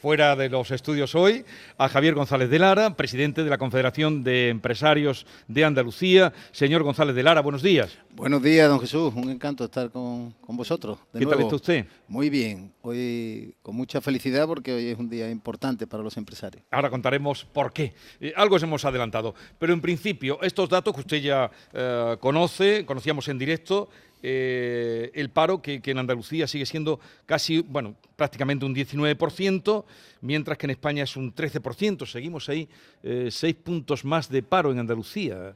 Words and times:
fuera 0.00 0.34
de 0.34 0.48
los 0.48 0.70
estudios 0.70 1.14
hoy, 1.14 1.44
a 1.76 1.88
Javier 1.88 2.14
González 2.14 2.48
de 2.48 2.58
Lara, 2.58 2.96
presidente 2.96 3.44
de 3.44 3.50
la 3.50 3.58
Confederación 3.58 4.24
de 4.24 4.48
Empresarios 4.48 5.26
de 5.46 5.64
Andalucía. 5.64 6.32
Señor 6.52 6.82
González 6.82 7.14
de 7.14 7.22
Lara, 7.22 7.42
buenos 7.42 7.62
días. 7.62 7.98
Buenos 8.12 8.42
días, 8.42 8.68
don 8.68 8.80
Jesús. 8.80 9.12
Un 9.14 9.30
encanto 9.30 9.64
estar 9.64 9.90
con, 9.90 10.34
vosotros. 10.48 10.98
¿Qué 11.12 11.26
tal 11.26 11.40
está 11.40 11.54
usted? 11.54 11.86
Muy 12.08 12.30
bien. 12.30 12.72
Hoy 12.80 13.54
con 13.62 13.76
mucha 13.76 14.00
felicidad 14.00 14.46
porque 14.46 14.72
hoy 14.72 14.86
es 14.88 14.98
un 14.98 15.10
día 15.10 15.30
importante 15.30 15.86
para 15.86 16.02
los 16.02 16.16
empresarios. 16.16 16.64
Ahora 16.70 16.88
contaremos 16.88 17.44
por 17.44 17.72
qué. 17.72 17.92
Eh, 18.20 18.32
algo 18.34 18.56
hemos 18.56 18.84
adelantado. 18.86 19.34
Pero 19.58 19.74
en 19.74 19.82
principio, 19.82 20.38
estos 20.42 20.68
datos 20.68 20.94
que 20.94 21.00
usted 21.00 21.18
ya 21.18 21.50
eh, 21.74 22.16
conoce, 22.20 22.86
conocíamos 22.86 23.28
en 23.28 23.38
directo, 23.38 23.90
eh, 24.22 25.10
el 25.14 25.30
paro 25.30 25.62
que, 25.62 25.80
en 25.84 25.98
Andalucía 25.98 26.46
sigue 26.46 26.66
siendo 26.66 27.00
casi, 27.26 27.60
bueno, 27.60 27.96
prácticamente 28.16 28.64
un 28.66 28.74
19%, 28.74 29.84
mientras 30.20 30.58
que 30.58 30.66
en 30.66 30.70
España 30.70 31.04
es 31.04 31.16
un 31.16 31.34
13%. 31.34 32.06
Seguimos 32.06 32.48
ahí 32.48 32.68
eh, 33.02 33.28
seis 33.30 33.54
puntos 33.56 34.04
más 34.04 34.28
de 34.28 34.42
paro 34.42 34.72
en 34.72 34.78
Andalucía. 34.78 35.54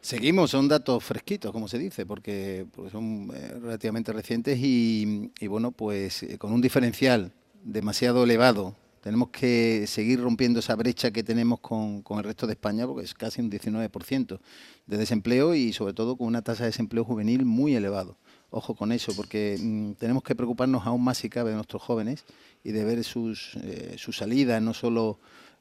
Seguimos, 0.00 0.50
son 0.50 0.68
datos 0.68 1.02
fresquitos, 1.02 1.52
como 1.52 1.68
se 1.68 1.78
dice, 1.78 2.06
porque, 2.06 2.66
son 2.90 3.30
eh, 3.34 3.54
relativamente 3.60 4.12
recientes 4.12 4.58
y, 4.60 5.30
bueno, 5.48 5.72
pues 5.72 6.24
con 6.38 6.52
un 6.52 6.60
diferencial 6.60 7.32
demasiado 7.64 8.24
elevado 8.24 8.74
tenemos 9.00 9.30
que 9.30 9.86
seguir 9.86 10.20
rompiendo 10.20 10.60
esa 10.60 10.74
brecha 10.76 11.10
que 11.10 11.22
tenemos 11.22 11.60
con, 11.60 12.02
con, 12.02 12.18
el 12.18 12.24
resto 12.24 12.46
de 12.46 12.52
España, 12.52 12.86
porque 12.86 13.04
es 13.04 13.14
casi 13.14 13.40
un 13.40 13.50
19% 13.50 14.38
de 14.86 14.96
desempleo 14.96 15.54
y 15.54 15.72
sobre 15.72 15.94
todo 15.94 16.16
con 16.16 16.26
una 16.26 16.42
tasa 16.42 16.64
de 16.64 16.70
desempleo 16.70 17.04
juvenil 17.04 17.44
muy 17.44 17.74
elevado. 17.74 18.16
Ojo 18.50 18.74
con 18.74 18.92
eso, 18.92 19.14
porque 19.14 19.58
mm, 19.60 19.92
tenemos 19.92 20.22
que 20.22 20.34
preocuparnos 20.34 20.86
aún 20.86 21.04
más 21.04 21.18
si 21.18 21.28
cabe 21.28 21.50
de 21.50 21.56
nuestros 21.56 21.82
jóvenes 21.82 22.24
y 22.64 22.72
de 22.72 22.84
ver 22.84 23.04
sus, 23.04 23.56
eh, 23.56 23.96
sus 23.98 24.16
salidas, 24.16 24.62
no 24.62 24.72
solo 24.72 25.18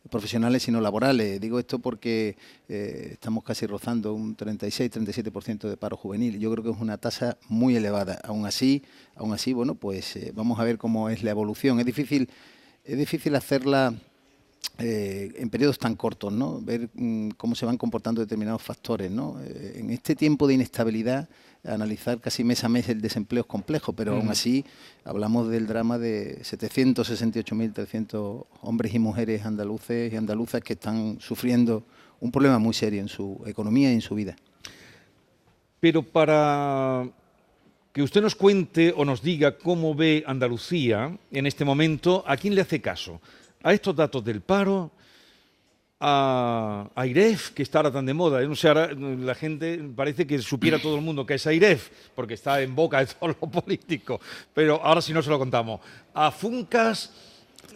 profesionales 0.07 0.63
sino 0.63 0.81
laborales. 0.81 1.39
Digo 1.39 1.59
esto 1.59 1.79
porque 1.79 2.37
eh, 2.69 3.09
estamos 3.13 3.43
casi 3.43 3.65
rozando 3.65 4.13
un 4.13 4.35
36-37% 4.35 5.69
de 5.69 5.77
paro 5.77 5.97
juvenil. 5.97 6.39
Yo 6.39 6.51
creo 6.51 6.63
que 6.63 6.71
es 6.71 6.77
una 6.79 6.97
tasa 6.97 7.37
muy 7.49 7.75
elevada. 7.75 8.19
Aún 8.23 8.45
así, 8.45 8.83
aún 9.15 9.33
así, 9.33 9.53
bueno, 9.53 9.75
pues 9.75 10.15
eh, 10.15 10.31
vamos 10.33 10.59
a 10.59 10.63
ver 10.63 10.77
cómo 10.77 11.09
es 11.09 11.23
la 11.23 11.31
evolución. 11.31 11.79
Es 11.79 11.85
difícil, 11.85 12.29
es 12.87 12.97
difícil 12.97 13.35
hacerla 13.35 13.93
eh, 14.79 15.33
en 15.35 15.49
periodos 15.49 15.77
tan 15.77 15.95
cortos, 15.95 16.31
¿no? 16.31 16.61
Ver 16.61 16.87
mm, 16.93 17.31
cómo 17.31 17.55
se 17.55 17.65
van 17.65 17.77
comportando 17.77 18.21
determinados 18.21 18.61
factores, 18.61 19.11
¿no? 19.11 19.41
Eh, 19.43 19.79
en 19.79 19.89
este 19.89 20.15
tiempo 20.15 20.47
de 20.47 20.53
inestabilidad, 20.53 21.27
analizar 21.65 22.21
casi 22.21 22.45
mes 22.45 22.63
a 22.63 22.69
mes 22.69 22.87
el 22.87 23.01
desempleo 23.01 23.41
es 23.41 23.47
complejo, 23.47 23.91
pero 23.91 24.15
aún 24.15 24.29
así 24.29 24.63
hablamos 25.03 25.49
del 25.49 25.67
drama 25.67 25.97
de 25.97 26.39
768.300 26.43 28.45
hombres 28.61 28.93
y 28.93 28.99
mujeres 28.99 29.45
andaluces 29.45 30.13
y 30.13 30.15
andaluzas 30.15 30.61
que 30.61 30.71
están 30.73 31.19
sufriendo 31.19 31.83
un 32.21 32.31
problema 32.31 32.57
muy 32.57 32.73
serio 32.73 33.01
en 33.01 33.09
su 33.09 33.41
economía 33.45 33.91
y 33.91 33.95
en 33.95 34.01
su 34.01 34.15
vida. 34.15 34.37
Pero 35.81 36.03
para 36.03 37.05
que 37.97 38.03
usted 38.03 38.21
nos 38.21 38.35
cuente 38.35 38.93
o 38.95 39.03
nos 39.05 39.23
diga 39.23 39.57
cómo 39.57 39.95
ve 39.95 40.23
Andalucía 40.27 41.17
en 41.31 41.47
este 41.47 41.65
momento, 41.65 42.23
¿a 42.27 42.37
quién 42.37 42.53
le 42.53 42.61
hace 42.61 42.79
caso? 42.79 43.19
a 43.63 43.73
estos 43.73 43.95
datos 43.95 44.23
del 44.23 44.41
paro, 44.41 44.91
a, 45.99 46.91
AIREF, 46.93 47.49
que 47.55 47.63
está 47.63 47.79
ahora 47.79 47.91
tan 47.91 48.05
de 48.05 48.13
moda. 48.13 48.39
No 48.43 48.55
sé, 48.55 48.67
ahora 48.67 48.91
la 48.93 49.33
gente 49.33 49.81
parece 49.95 50.27
que 50.27 50.37
supiera 50.37 50.77
todo 50.77 50.95
el 50.95 51.01
mundo 51.01 51.25
que 51.25 51.33
es 51.33 51.47
AIREF, 51.47 51.89
porque 52.13 52.35
está 52.35 52.61
en 52.61 52.75
boca 52.75 52.99
de 52.99 53.07
todos 53.07 53.35
los 53.41 53.49
políticos, 53.63 54.21
pero 54.53 54.79
ahora 54.83 55.01
sí 55.01 55.11
no 55.11 55.23
se 55.23 55.31
lo 55.31 55.39
contamos. 55.39 55.81
A 56.13 56.29
FUNCAS, 56.29 57.11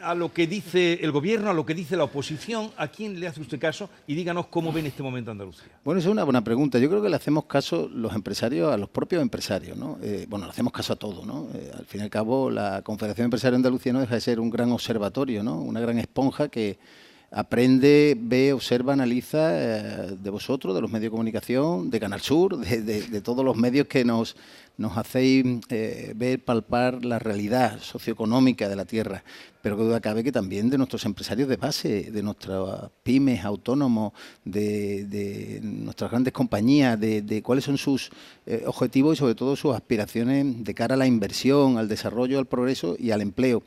a 0.03 0.15
lo 0.15 0.33
que 0.33 0.47
dice 0.47 0.99
el 1.01 1.11
gobierno, 1.11 1.49
a 1.49 1.53
lo 1.53 1.65
que 1.65 1.73
dice 1.73 1.95
la 1.95 2.03
oposición, 2.03 2.71
¿a 2.77 2.87
quién 2.87 3.19
le 3.19 3.27
hace 3.27 3.41
usted 3.41 3.59
caso? 3.59 3.89
Y 4.07 4.15
díganos 4.15 4.47
cómo 4.47 4.71
ven 4.71 4.85
este 4.85 5.03
momento 5.03 5.31
Andalucía. 5.31 5.71
Bueno, 5.83 5.99
esa 5.99 6.09
es 6.09 6.11
una 6.11 6.23
buena 6.23 6.43
pregunta. 6.43 6.79
Yo 6.79 6.89
creo 6.89 7.01
que 7.01 7.09
le 7.09 7.15
hacemos 7.15 7.45
caso 7.45 7.89
los 7.93 8.13
empresarios, 8.13 8.71
a 8.73 8.77
los 8.77 8.89
propios 8.89 9.21
empresarios, 9.21 9.77
¿no? 9.77 9.97
Eh, 10.01 10.25
bueno, 10.29 10.45
le 10.45 10.51
hacemos 10.51 10.73
caso 10.73 10.93
a 10.93 10.95
todo, 10.95 11.25
¿no? 11.25 11.47
Eh, 11.53 11.71
al 11.77 11.85
fin 11.85 12.01
y 12.01 12.03
al 12.03 12.09
cabo, 12.09 12.49
la 12.49 12.81
Confederación 12.81 13.25
Empresaria 13.25 13.55
Andalucía 13.55 13.93
no 13.93 13.99
deja 13.99 14.15
de 14.15 14.21
ser 14.21 14.39
un 14.39 14.49
gran 14.49 14.71
observatorio, 14.71 15.43
¿no? 15.43 15.55
Una 15.61 15.79
gran 15.79 15.97
esponja 15.97 16.49
que 16.49 16.79
aprende, 17.31 18.17
ve, 18.19 18.51
observa, 18.51 18.93
analiza 18.93 19.51
eh, 19.53 20.17
de 20.21 20.29
vosotros, 20.29 20.75
de 20.75 20.81
los 20.81 20.91
medios 20.91 21.05
de 21.05 21.11
comunicación, 21.11 21.89
de 21.89 21.99
Canal 21.99 22.21
Sur, 22.21 22.57
de, 22.59 23.21
todos 23.21 23.43
los 23.43 23.55
medios 23.55 23.87
que 23.87 24.03
nos, 24.03 24.35
hacéis 24.95 25.45
eh, 25.69 26.13
ver, 26.15 26.43
palpar 26.43 27.05
la 27.05 27.19
realidad 27.19 27.79
socioeconómica 27.79 28.67
de 28.67 28.75
la 28.75 28.85
tierra. 28.85 29.23
Pero 29.61 29.77
que 29.77 29.83
duda 29.83 30.01
cabe 30.01 30.23
que 30.23 30.31
también 30.31 30.71
de 30.71 30.77
nuestros 30.77 31.05
empresarios 31.05 31.47
de 31.47 31.55
base, 31.55 32.09
de 32.11 32.23
nuestras 32.23 32.89
pymes, 33.03 33.45
autónomos, 33.45 34.11
de, 34.43 35.59
nuestras 35.61 36.09
grandes 36.09 36.33
compañías, 36.33 36.99
de, 36.99 37.41
cuáles 37.43 37.63
son 37.63 37.77
sus 37.77 38.09
eh, 38.47 38.63
objetivos 38.65 39.15
y 39.15 39.19
sobre 39.19 39.35
todo 39.35 39.55
sus 39.55 39.75
aspiraciones 39.75 40.63
de 40.63 40.73
cara 40.73 40.95
a 40.95 40.97
la 40.97 41.05
inversión, 41.05 41.77
al 41.77 41.87
desarrollo, 41.87 42.39
al 42.39 42.47
progreso 42.47 42.95
y 42.99 43.11
al 43.11 43.21
empleo. 43.21 43.61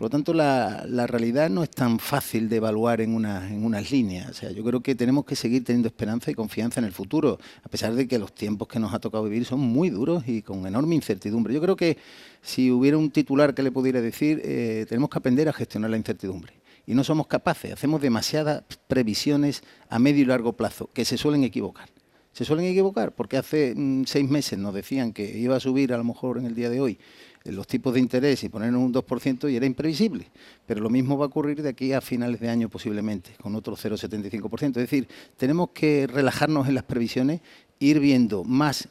Por 0.00 0.06
lo 0.06 0.10
tanto, 0.12 0.32
la, 0.32 1.06
realidad 1.06 1.50
no 1.50 1.62
es 1.62 1.68
tan 1.68 1.98
fácil 1.98 2.48
de 2.48 2.56
evaluar 2.56 3.02
en, 3.02 3.22
en 3.22 3.62
unas 3.62 3.90
líneas. 3.90 4.30
O 4.30 4.32
sea, 4.32 4.50
yo 4.50 4.64
creo 4.64 4.80
que 4.80 4.94
tenemos 4.94 5.26
que 5.26 5.36
seguir 5.36 5.62
teniendo 5.62 5.88
esperanza 5.88 6.30
y 6.30 6.34
confianza 6.34 6.80
en 6.80 6.86
el 6.86 6.92
futuro, 6.92 7.38
a 7.62 7.68
pesar 7.68 7.94
de 7.94 8.08
que 8.08 8.18
los 8.18 8.34
tiempos 8.34 8.66
que 8.66 8.78
nos 8.78 8.94
ha 8.94 8.98
tocado 8.98 9.24
vivir 9.24 9.44
son 9.44 9.60
muy 9.60 9.90
duros 9.90 10.26
y 10.26 10.40
con 10.40 10.66
enorme 10.66 10.94
incertidumbre. 10.94 11.52
Yo 11.52 11.60
creo 11.60 11.76
que 11.76 11.98
si 12.40 12.70
hubiera 12.70 12.96
un 12.96 13.10
titular 13.10 13.52
que 13.52 13.62
le 13.62 13.72
pudiera 13.72 14.00
decir, 14.00 14.40
eh, 14.42 14.86
tenemos 14.88 15.10
que 15.10 15.18
aprender 15.18 15.50
a 15.50 15.52
gestionar 15.52 15.90
la 15.90 15.98
incertidumbre. 15.98 16.54
Y 16.86 16.94
no 16.94 17.04
somos 17.04 17.26
capaces, 17.26 17.70
hacemos 17.70 18.00
demasiadas 18.00 18.62
previsiones 18.88 19.62
a 19.90 19.98
medio 19.98 20.22
y 20.22 20.24
largo 20.24 20.54
plazo, 20.54 20.88
que 20.94 21.04
se 21.04 21.18
suelen 21.18 21.44
equivocar 21.44 21.90
se 22.32 22.44
suelen 22.44 22.66
equivocar 22.66 23.12
porque 23.12 23.36
hace 23.36 23.74
mm, 23.76 24.04
seis 24.04 24.28
meses 24.28 24.58
nos 24.58 24.72
decían 24.72 25.12
que 25.12 25.36
iba 25.36 25.56
a 25.56 25.60
subir 25.60 25.92
a 25.92 25.98
lo 25.98 26.04
mejor 26.04 26.38
en 26.38 26.46
el 26.46 26.54
día 26.54 26.70
de 26.70 26.80
hoy 26.80 26.98
los 27.44 27.66
tipos 27.66 27.94
de 27.94 28.00
interés 28.00 28.44
y 28.44 28.48
ponernos 28.48 28.82
un 28.82 28.92
2% 28.92 29.50
y 29.50 29.56
era 29.56 29.66
imprevisible. 29.66 30.26
Pero 30.66 30.80
lo 30.80 30.90
mismo 30.90 31.16
va 31.16 31.24
a 31.24 31.28
ocurrir 31.28 31.62
de 31.62 31.70
aquí 31.70 31.92
a 31.92 32.00
finales 32.00 32.40
de 32.40 32.48
año 32.48 32.68
posiblemente, 32.68 33.30
con 33.40 33.54
otro 33.54 33.76
0,75%. 33.76 34.68
Es 34.68 34.74
decir, 34.74 35.08
tenemos 35.36 35.70
que 35.70 36.06
relajarnos 36.06 36.68
en 36.68 36.74
las 36.74 36.84
previsiones, 36.84 37.40
ir 37.78 38.00
viendo 38.00 38.44
más 38.44 38.88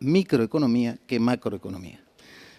microeconomía 0.00 0.96
que 1.06 1.20
macroeconomía. 1.20 2.00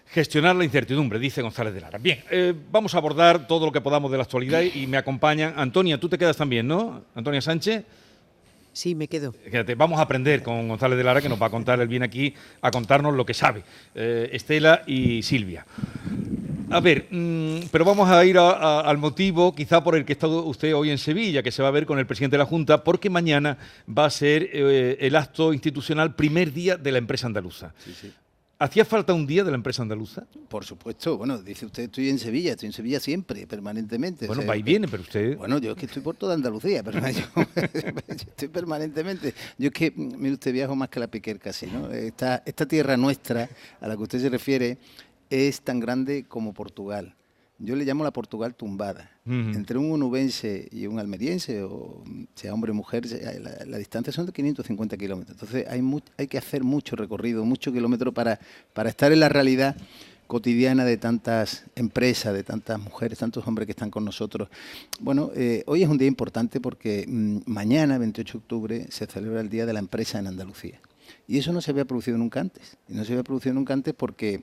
Gestionar 0.07 0.55
la 0.57 0.65
incertidumbre, 0.65 1.19
dice 1.19 1.41
González 1.41 1.73
de 1.73 1.81
Lara. 1.81 1.97
Bien, 1.97 2.19
eh, 2.29 2.53
vamos 2.69 2.93
a 2.93 2.97
abordar 2.97 3.47
todo 3.47 3.67
lo 3.67 3.71
que 3.71 3.79
podamos 3.79 4.11
de 4.11 4.17
la 4.17 4.23
actualidad 4.23 4.61
y 4.61 4.85
me 4.85 4.97
acompañan. 4.97 5.53
Antonia, 5.55 5.97
tú 5.99 6.09
te 6.09 6.17
quedas 6.17 6.35
también, 6.35 6.67
¿no? 6.67 7.05
Antonia 7.15 7.41
Sánchez. 7.41 7.85
Sí, 8.73 8.95
me 8.95 9.07
quedo. 9.07 9.33
vamos 9.75 9.99
a 9.99 10.03
aprender 10.03 10.41
con 10.41 10.67
González 10.67 10.97
de 10.97 11.03
Lara, 11.03 11.21
que 11.21 11.29
nos 11.29 11.41
va 11.41 11.47
a 11.47 11.49
contar, 11.49 11.81
él 11.81 11.87
viene 11.87 12.05
aquí 12.05 12.33
a 12.61 12.71
contarnos 12.71 13.13
lo 13.13 13.25
que 13.25 13.33
sabe. 13.33 13.63
Eh, 13.95 14.29
Estela 14.31 14.83
y 14.87 15.21
Silvia. 15.23 15.65
A 16.69 16.79
ver, 16.79 17.07
mm, 17.11 17.67
pero 17.69 17.83
vamos 17.83 18.09
a 18.09 18.23
ir 18.23 18.37
al 18.37 18.97
motivo 18.97 19.53
quizá 19.53 19.83
por 19.83 19.95
el 19.95 20.05
que 20.05 20.13
está 20.13 20.27
usted 20.27 20.73
hoy 20.73 20.89
en 20.89 20.97
Sevilla, 20.97 21.43
que 21.43 21.51
se 21.51 21.61
va 21.61 21.67
a 21.67 21.71
ver 21.71 21.85
con 21.85 21.99
el 21.99 22.07
presidente 22.07 22.35
de 22.35 22.39
la 22.39 22.45
Junta, 22.45 22.81
porque 22.83 23.09
mañana 23.09 23.57
va 23.87 24.05
a 24.05 24.09
ser 24.09 24.49
eh, 24.53 24.97
el 25.01 25.17
acto 25.17 25.51
institucional 25.51 26.15
primer 26.15 26.53
día 26.53 26.77
de 26.77 26.93
la 26.93 26.97
empresa 26.97 27.27
andaluza. 27.27 27.73
Sí, 27.83 27.93
sí. 27.99 28.13
¿Hacía 28.61 28.85
falta 28.85 29.11
un 29.15 29.25
día 29.25 29.43
de 29.43 29.49
la 29.49 29.55
empresa 29.55 29.81
andaluza? 29.81 30.27
Por 30.47 30.63
supuesto. 30.63 31.17
Bueno, 31.17 31.41
dice 31.41 31.65
usted, 31.65 31.85
estoy 31.85 32.09
en 32.09 32.19
Sevilla, 32.19 32.51
estoy 32.51 32.67
en 32.67 32.73
Sevilla 32.73 32.99
siempre, 32.99 33.47
permanentemente. 33.47 34.27
Bueno, 34.27 34.45
va 34.45 34.55
y 34.55 34.61
viene, 34.61 34.87
pero 34.87 35.01
usted... 35.01 35.35
Bueno, 35.35 35.57
yo 35.57 35.71
es 35.71 35.77
que 35.77 35.87
estoy 35.87 36.03
por 36.03 36.15
toda 36.15 36.35
Andalucía, 36.35 36.83
pero 36.83 36.99
yo, 37.09 37.23
estoy 38.07 38.49
permanentemente. 38.49 39.33
Yo 39.57 39.69
es 39.69 39.73
que, 39.73 39.91
mire 39.95 40.33
usted, 40.33 40.53
viajo 40.53 40.75
más 40.75 40.89
que 40.89 40.99
la 40.99 41.07
Piquer 41.07 41.39
casi, 41.39 41.65
¿no? 41.65 41.89
Esta, 41.89 42.43
esta 42.45 42.67
tierra 42.67 42.95
nuestra, 42.97 43.49
a 43.79 43.87
la 43.87 43.97
que 43.97 44.03
usted 44.03 44.19
se 44.19 44.29
refiere, 44.29 44.77
es 45.31 45.61
tan 45.61 45.79
grande 45.79 46.25
como 46.27 46.53
Portugal 46.53 47.15
yo 47.63 47.75
le 47.75 47.85
llamo 47.85 48.03
la 48.03 48.11
Portugal 48.11 48.55
tumbada. 48.55 49.11
Entre 49.23 49.77
un 49.77 49.91
onubense 49.91 50.67
y 50.71 50.87
un 50.87 50.97
almeriense, 50.99 51.61
o 51.63 52.03
sea 52.33 52.53
hombre 52.53 52.71
o 52.71 52.73
mujer, 52.73 53.05
la, 53.67 53.77
distancia 53.77 54.11
son 54.11 54.25
de 54.25 54.31
550 54.31 54.97
kilómetros. 54.97 55.35
Entonces 55.35 55.67
hay, 55.69 55.81
hay 56.17 56.27
que 56.27 56.37
hacer 56.39 56.63
mucho 56.63 56.95
recorrido, 56.95 57.45
mucho 57.45 57.71
kilómetro 57.71 58.11
para, 58.11 58.39
para 58.73 58.89
estar 58.89 59.11
en 59.11 59.19
la 59.19 59.29
realidad 59.29 59.75
cotidiana 60.25 60.85
de 60.85 60.97
tantas 60.97 61.65
empresas, 61.75 62.33
de 62.33 62.43
tantas 62.43 62.79
mujeres, 62.79 63.19
tantos 63.19 63.45
hombres 63.45 63.67
que 63.67 63.73
están 63.73 63.91
con 63.91 64.05
nosotros. 64.05 64.49
Bueno, 64.99 65.29
eh, 65.35 65.63
hoy 65.67 65.83
es 65.83 65.89
un 65.89 65.97
día 65.97 66.07
importante 66.07 66.59
porque 66.59 67.05
mm, 67.07 67.39
mañana, 67.45 67.97
28 67.99 68.31
de 68.31 68.37
octubre, 68.39 68.85
se 68.89 69.05
celebra 69.05 69.41
el 69.41 69.49
Día 69.49 69.65
de 69.65 69.73
la 69.73 69.79
Empresa 69.79 70.17
en 70.17 70.27
Andalucía. 70.27 70.79
Y 71.27 71.37
eso 71.37 71.53
no 71.53 71.61
se 71.61 71.71
había 71.71 71.85
producido 71.85 72.17
nunca 72.17 72.39
antes. 72.39 72.77
Y 72.89 72.93
no 72.93 73.05
se 73.05 73.11
había 73.11 73.23
producido 73.23 73.53
nunca 73.53 73.73
antes 73.73 73.93
porque 73.93 74.41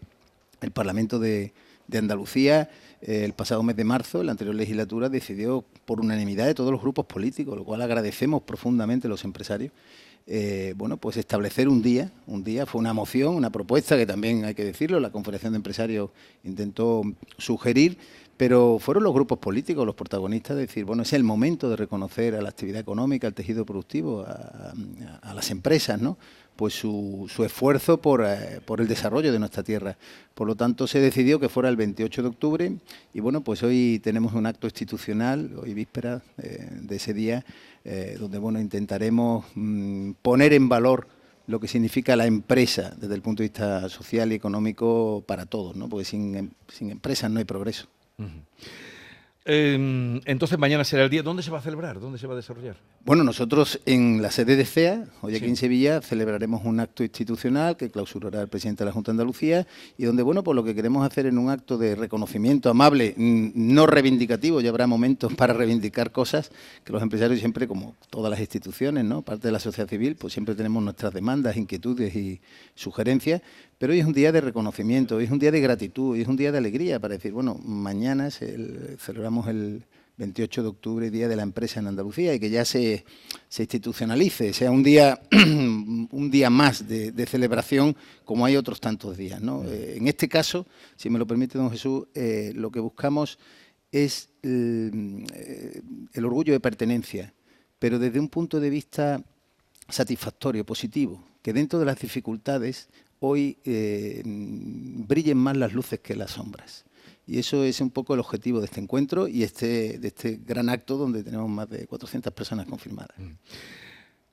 el 0.61 0.71
Parlamento 0.71 1.19
de, 1.19 1.53
de 1.89 1.99
Andalucía 1.99 2.63
eh, 2.63 2.69
el 3.01 3.33
pasado 3.33 3.63
mes 3.63 3.77
de 3.77 3.85
marzo, 3.85 4.23
la 4.23 4.33
anterior 4.33 4.55
legislatura, 4.55 5.09
decidió 5.09 5.65
por 5.85 6.01
unanimidad 6.01 6.47
de 6.47 6.55
todos 6.55 6.73
los 6.73 6.81
grupos 6.81 7.07
políticos, 7.07 7.57
lo 7.57 7.65
cual 7.65 7.83
agradecemos 7.83 8.43
profundamente 8.43 9.07
a 9.07 9.11
los 9.11 9.25
empresarios, 9.25 9.73
eh, 10.27 10.75
bueno, 10.77 10.99
pues 10.99 11.17
establecer 11.17 11.69
un 11.69 11.81
día, 11.81 12.13
un 12.27 12.45
día 12.45 12.67
fue 12.67 12.81
una 12.81 12.93
moción, 12.93 13.35
una 13.35 13.51
propuesta 13.51 13.97
que 13.97 14.05
también 14.05 14.45
hay 14.45 14.55
que 14.55 14.65
decirlo, 14.65 15.01
la 15.01 15.11
Confederación 15.11 15.55
de 15.55 15.57
Empresarios 15.57 16.11
intentó 16.45 17.03
sugerir, 17.39 17.97
Pero 18.39 18.79
fueron 18.79 19.03
los 19.03 19.13
grupos 19.13 19.39
políticos 19.39 19.85
los 19.85 19.97
protagonistas 19.97 20.57
de 20.57 20.63
decir, 20.67 20.85
bueno, 20.85 21.03
es 21.03 21.13
el 21.13 21.25
momento 21.25 21.69
de 21.69 21.77
reconocer 21.77 22.37
a 22.37 22.41
la 22.41 22.51
actividad 22.51 22.81
económica, 22.81 23.27
al 23.27 23.35
tejido 23.35 23.67
productivo, 23.67 24.21
a, 24.21 24.73
a 25.23 25.35
las 25.35 25.51
empresas, 25.51 26.01
¿no? 26.01 26.17
Pues 26.59 26.75
su, 26.75 27.31
su 27.33 27.45
esfuerzo 27.45 27.99
por, 27.99 28.25
eh, 28.27 28.61
por, 28.65 28.81
el 28.81 28.89
desarrollo 28.89 29.31
de 29.31 29.39
nuestra 29.39 29.63
tierra. 29.63 29.97
Por 30.35 30.49
lo 30.49 30.57
tanto, 30.57 30.89
se 30.89 30.99
decidió 30.99 31.39
que 31.39 31.49
fuera 31.49 31.69
el 31.69 31.77
28 31.77 32.21
de 32.21 32.29
octubre 32.29 32.73
y 33.15 33.21
bueno, 33.21 33.43
pues 33.43 33.63
hoy 33.63 34.01
tenemos 34.03 34.33
un 34.33 34.45
acto 34.45 34.67
institucional, 34.67 35.53
hoy 35.63 35.73
víspera 35.73 36.21
eh, 36.37 36.69
de 36.83 36.97
ese 36.97 37.15
día, 37.15 37.45
eh, 37.85 38.17
donde 38.19 38.39
bueno, 38.39 38.61
intentaremos 38.61 39.45
mmm, 39.55 40.11
poner 40.21 40.53
en 40.53 40.69
valor 40.69 41.07
lo 41.47 41.61
que 41.61 41.69
significa 41.69 42.17
la 42.17 42.27
empresa 42.27 42.93
desde 43.01 43.15
el 43.15 43.23
punto 43.23 43.45
de 43.45 43.51
vista 43.51 43.89
social 43.89 44.33
y 44.33 44.35
económico 44.35 45.23
para 45.29 45.47
todos, 45.47 45.77
¿no? 45.77 45.89
porque 45.89 46.07
sin, 46.07 46.35
em, 46.35 46.51
sin 46.67 46.91
empresas 46.91 47.31
no 47.31 47.39
hay 47.39 47.45
progreso. 47.45 47.87
Eh, 49.51 50.21
entonces 50.27 50.59
mañana 50.59 50.85
será 50.85 51.05
el 51.05 51.11
día. 51.11 51.23
¿Dónde 51.23 51.43
se 51.43 51.51
va 51.51 51.59
a 51.59 51.63
celebrar? 51.63 51.99
¿Dónde 51.99 52.19
se 52.19 52.27
va 52.27 52.35
a 52.35 52.37
desarrollar? 52.37 52.77
Bueno, 53.03 53.25
nosotros 53.25 53.81
en 53.87 54.21
la 54.21 54.31
sede 54.31 54.57
de 54.57 54.67
CEA, 54.67 55.07
hoy 55.23 55.35
aquí 55.35 55.47
sí. 55.47 55.51
en 55.51 55.57
Sevilla, 55.57 56.03
celebraremos 56.03 56.63
un 56.67 56.79
acto 56.81 57.03
institucional 57.03 57.79
que 57.79 57.91
clausurará 57.91 58.43
el 58.43 58.49
presidente 58.49 58.85
de 58.85 58.91
la 58.91 58.93
Junta 58.93 59.11
de 59.11 59.15
Andalucía 59.15 59.67
y 59.97 60.05
donde, 60.05 60.23
bueno, 60.23 60.45
pues 60.45 60.55
lo 60.55 60.63
que 60.63 60.75
queremos 60.75 61.07
hacer 61.07 61.25
en 61.25 61.39
un 61.39 61.49
acto 61.49 61.79
de 61.79 61.95
reconocimiento 61.95 62.69
amable, 62.69 63.15
no 63.17 63.87
reivindicativo, 63.87 64.61
ya 64.61 64.69
habrá 64.69 64.87
momentos 64.87 65.33
para 65.33 65.55
reivindicar 65.55 66.13
cosas 66.13 66.53
que 66.85 66.93
los 66.93 67.01
empresarios 67.01 67.41
siempre, 67.41 67.67
como 67.67 67.97
todas 68.11 68.31
las 68.31 68.41
instituciones, 68.41 69.07
¿no? 69.07 69.23
Parte 69.23 69.49
de 69.49 69.53
la 69.53 69.61
sociedad 69.61 69.89
civil, 69.89 70.17
pues 70.17 70.35
siempre 70.35 70.55
tenemos 70.55 70.83
nuestras 70.83 71.15
demandas, 71.15 71.57
inquietudes 71.57 72.15
y 72.15 72.43
sugerencias, 72.75 73.41
pero 73.79 73.93
hoy 73.93 74.01
es 74.01 74.07
un 74.07 74.13
día 74.13 74.33
de 74.33 74.41
reconocimiento, 74.41 75.17
hoy 75.17 75.25
es 75.25 75.31
un 75.31 75.39
día 75.39 75.53
de 75.53 75.61
gratitud, 75.61 76.13
hoy 76.13 76.23
es 76.23 76.29
un 76.29 76.37
día 76.37 76.51
de 76.51 76.59
alegría 76.59 76.99
para 76.99 77.15
decir, 77.15 77.33
bueno, 77.33 77.55
mañana 77.65 78.29
el, 78.41 78.97
celebramos 78.99 79.47
el 79.47 79.85
28 80.19 80.63
de 80.63 80.69
octubre, 80.69 81.11
Día 81.11 81.29
de 81.29 81.37
la 81.37 81.45
Empresa 81.45 81.79
en 81.79 81.87
Andalucía, 81.87 82.35
y 82.35 82.41
que 82.41 82.51
ya 82.51 82.65
se, 82.65 83.05
se 83.49 83.63
institucionalice, 83.63 84.53
sea 84.53 84.73
un 84.73 84.83
día, 84.83 85.23
un 85.31 86.29
día 86.31 86.51
más 86.51 86.89
de, 86.89 87.13
de, 87.13 87.27
celebración 87.27 87.97
como 88.25 88.45
hay 88.45 88.57
otros 88.57 88.81
tantos 88.81 89.17
días. 89.17 89.41
¿no? 89.41 89.65
Eh, 89.65 89.97
en 89.97 90.09
este 90.09 90.29
caso, 90.29 90.67
si 90.97 91.09
me 91.09 91.21
lo 91.21 91.27
permite 91.27 91.57
don 91.57 91.71
Jesús, 91.71 92.09
eh, 92.15 92.53
lo 92.57 92.73
que 92.73 92.81
buscamos 92.81 93.39
es 93.93 94.31
el, 94.43 95.25
eh, 95.33 95.83
el 96.13 96.25
orgullo 96.25 96.53
de 96.53 96.61
pertenencia, 96.61 97.33
pero 97.79 98.01
desde 98.01 98.19
un 98.19 98.29
punto 98.29 98.59
de 98.59 98.71
vista 98.71 99.23
satisfactorio, 99.89 100.67
positivo, 100.67 101.25
que 101.43 101.53
dentro 101.53 101.79
de 101.79 101.87
las 101.87 102.01
dificultades 102.01 102.89
hoy 103.21 103.59
eh, 103.65 104.23
brillen 104.25 105.39
más 105.39 105.57
las 105.57 105.73
luces 105.73 106.01
que 106.01 106.17
las 106.17 106.33
sombras. 106.33 106.85
Y 107.27 107.39
eso 107.39 107.63
es 107.63 107.81
un 107.81 107.91
poco 107.91 108.15
el 108.15 108.21
objetivo 108.21 108.59
de 108.59 108.67
este 108.67 108.81
encuentro 108.81 109.29
y 109.29 109.43
este, 109.43 109.99
de 109.99 110.09
este 110.09 110.41
gran 110.45 110.71
acto 110.71 110.97
donde 110.97 111.23
tenemos 111.23 111.49
más 111.51 111.69
de 111.69 111.87
400 111.87 112.33
personas 112.33 112.67
confirmadas. 112.67 113.19
Mm. 113.19 113.33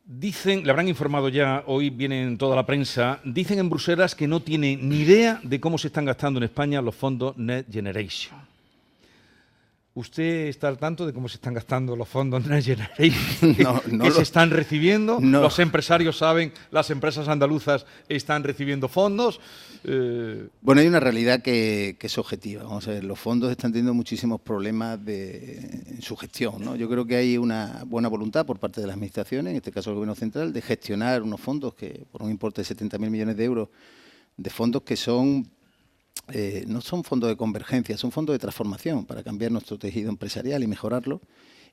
Dicen, 0.08 0.64
le 0.64 0.70
habrán 0.70 0.88
informado 0.88 1.30
ya, 1.30 1.64
hoy 1.66 1.90
viene 1.90 2.22
en 2.24 2.38
toda 2.38 2.56
la 2.56 2.66
prensa, 2.66 3.20
dicen 3.26 3.58
en 3.58 3.70
Bruselas 3.70 4.14
que 4.14 4.28
no 4.28 4.40
tienen 4.40 4.88
ni 4.88 4.98
idea 4.98 5.42
de 5.44 5.60
cómo 5.60 5.80
se 5.80 5.88
están 5.88 6.06
gastando 6.06 6.38
en 6.38 6.44
España 6.44 6.82
los 6.82 6.96
fondos 6.96 7.36
Net 7.38 7.66
Generation. 7.72 8.55
¿Usted 9.96 10.48
está 10.48 10.68
al 10.68 10.78
tanto 10.78 11.06
de 11.06 11.14
cómo 11.14 11.30
se 11.30 11.36
están 11.36 11.54
gastando 11.54 11.96
los 11.96 12.10
fondos 12.10 12.46
Next 12.46 12.68
Generation? 12.68 13.56
No, 13.64 13.82
no 13.88 14.04
que 14.04 14.10
lo, 14.10 14.16
se 14.16 14.24
están 14.24 14.50
recibiendo? 14.50 15.20
No. 15.22 15.42
¿Los 15.42 15.58
empresarios 15.60 16.18
saben, 16.18 16.52
las 16.70 16.90
empresas 16.90 17.30
andaluzas 17.30 17.86
están 18.10 18.44
recibiendo 18.44 18.90
fondos? 18.90 19.40
Eh... 19.86 20.50
Bueno, 20.60 20.82
hay 20.82 20.88
una 20.88 21.00
realidad 21.00 21.42
que, 21.42 21.96
que, 21.98 22.08
es 22.08 22.18
objetiva. 22.18 22.64
Vamos 22.64 22.86
a 22.90 22.92
ver, 22.92 23.06
los 23.06 23.18
fondos 23.18 23.50
están 23.50 23.72
teniendo 23.72 23.94
muchísimos 23.94 24.42
problemas 24.42 25.04
de, 25.06 25.60
en 25.88 26.02
su 26.02 26.18
gestión. 26.18 26.62
¿no? 26.62 26.76
Yo 26.76 26.90
creo 26.90 27.06
que 27.06 27.16
hay 27.16 27.38
una 27.38 27.84
buena 27.86 28.10
voluntad 28.10 28.46
por 28.46 28.60
parte 28.60 28.82
de 28.82 28.88
las 28.88 28.96
administraciones, 28.96 29.52
en 29.52 29.58
este 29.58 29.72
caso 29.72 29.92
el 29.92 29.96
Gobierno 29.96 30.16
Central, 30.16 30.52
de 30.52 30.62
gestionar 30.62 31.22
unos 31.22 31.40
fondos 31.40 31.74
que, 31.74 32.06
por 32.12 32.22
un 32.22 32.32
importe 32.32 32.64
de 32.64 32.68
70.000 32.68 33.10
millones 33.10 33.38
de 33.38 33.46
euros, 33.46 33.70
de 34.36 34.50
fondos 34.50 34.82
que 34.82 34.98
son 34.98 35.50
eh, 36.32 36.66
no 36.68 36.82
son 36.82 37.04
fondos 37.04 37.30
de 37.30 37.38
convergencia, 37.38 37.98
son 37.98 38.12
fondos 38.12 38.34
de 38.34 38.40
transformación 38.40 39.06
para 39.06 39.24
cambiar 39.24 39.52
nuestro 39.52 39.78
tejido 39.78 40.10
empresarial 40.10 40.64
y 40.64 40.68
mejorarlo. 40.68 41.22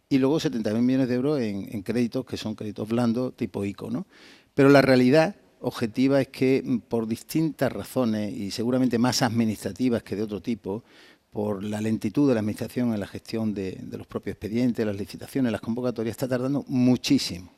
Y 0.09 0.19
luego 0.19 0.39
70.000 0.39 0.83
millones 0.83 1.09
de 1.09 1.15
euros 1.15 1.41
en, 1.41 1.83
créditos 1.83 2.27
que 2.27 2.37
son 2.37 2.55
créditos 2.55 2.89
blandos 2.89 3.35
tipo 3.35 3.65
ICO. 3.65 3.91
¿no? 3.91 4.07
Pero 4.55 4.69
la 4.69 4.83
realidad 4.83 5.37
objetiva 5.61 6.21
es 6.21 6.29
que 6.29 6.63
mm, 6.65 6.79
por 6.81 7.07
distintas 7.07 7.73
razones 7.73 8.35
y 8.37 8.51
seguramente 8.51 8.99
más 8.99 9.23
administrativas 9.23 10.03
que 10.03 10.17
de 10.17 10.23
otro 10.23 10.43
tipo, 10.43 10.85
por 11.31 11.65
la 11.65 11.81
lentitud 11.81 12.29
de 12.29 12.35
la 12.35 12.41
Administración 12.41 12.93
en 12.93 13.01
la 13.01 13.07
gestión 13.07 13.55
de, 13.55 13.79
de 13.81 13.97
los 13.97 14.07
propios 14.07 14.35
expedientes, 14.35 14.85
las 14.85 14.97
licitaciones, 14.97 15.51
las 15.51 15.63
convocatorias, 15.63 16.13
está 16.13 16.29
tardando 16.29 16.63
muchísimo 16.69 17.51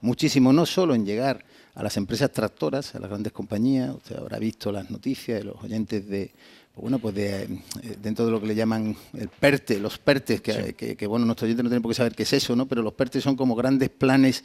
muchísimo, 0.00 0.52
no 0.52 0.66
solo 0.66 0.94
en 0.94 1.04
llegar 1.04 1.44
a 1.74 1.82
las 1.82 1.96
empresas 1.96 2.32
tractoras, 2.32 2.94
a 2.94 2.98
las 2.98 3.08
grandes 3.08 3.32
compañías, 3.32 3.94
usted 3.94 4.16
habrá 4.16 4.38
visto 4.38 4.72
las 4.72 4.90
noticias 4.90 5.38
de 5.38 5.44
los 5.44 5.62
oyentes 5.62 6.08
de, 6.08 6.32
bueno, 6.76 6.98
pues 6.98 7.14
de, 7.14 7.42
eh, 7.42 7.96
dentro 8.02 8.24
de 8.26 8.32
lo 8.32 8.40
que 8.40 8.46
le 8.46 8.54
llaman 8.54 8.96
el 9.14 9.28
PERTE, 9.28 9.78
los 9.78 9.98
PERTES, 9.98 10.40
que, 10.40 10.52
sí. 10.52 10.72
que, 10.74 10.96
que, 10.96 11.06
bueno, 11.06 11.26
nuestros 11.26 11.46
oyentes 11.46 11.64
no 11.64 11.70
tienen 11.70 11.82
por 11.82 11.90
qué 11.90 11.96
saber 11.96 12.14
qué 12.14 12.22
es 12.22 12.32
eso, 12.32 12.56
¿no? 12.56 12.66
Pero 12.66 12.82
los 12.82 12.94
PERTES 12.94 13.22
son 13.22 13.36
como 13.36 13.54
grandes 13.54 13.90
planes, 13.90 14.42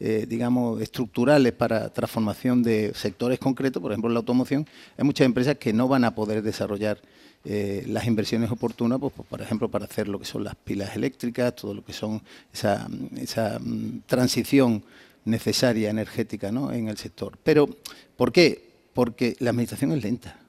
eh, 0.00 0.26
digamos, 0.28 0.80
estructurales 0.80 1.52
para 1.52 1.88
transformación 1.90 2.62
de 2.62 2.92
sectores 2.94 3.38
concretos, 3.38 3.80
por 3.80 3.92
ejemplo, 3.92 4.10
la 4.10 4.18
automoción. 4.18 4.66
Hay 4.98 5.04
muchas 5.04 5.26
empresas 5.26 5.56
que 5.58 5.72
no 5.72 5.88
van 5.88 6.04
a 6.04 6.14
poder 6.14 6.42
desarrollar 6.42 7.00
eh, 7.44 7.84
las 7.86 8.06
inversiones 8.06 8.50
oportunas, 8.50 8.98
pues, 8.98 9.12
pues, 9.14 9.28
por 9.28 9.40
ejemplo, 9.40 9.70
para 9.70 9.84
hacer 9.84 10.08
lo 10.08 10.18
que 10.18 10.24
son 10.24 10.42
las 10.42 10.56
pilas 10.56 10.96
eléctricas, 10.96 11.54
todo 11.54 11.74
lo 11.74 11.84
que 11.84 11.92
son 11.92 12.20
esa, 12.52 12.88
esa 13.16 13.58
mm, 13.60 14.00
transición 14.06 14.82
necesaria 15.26 15.90
energética 15.90 16.50
¿no? 16.50 16.72
en 16.72 16.88
el 16.88 16.96
sector. 16.96 17.38
Pero, 17.42 17.68
¿por 18.16 18.32
qué? 18.32 18.70
Porque 18.94 19.36
la 19.40 19.50
administración 19.50 19.92
es 19.92 20.02
lenta. 20.02 20.40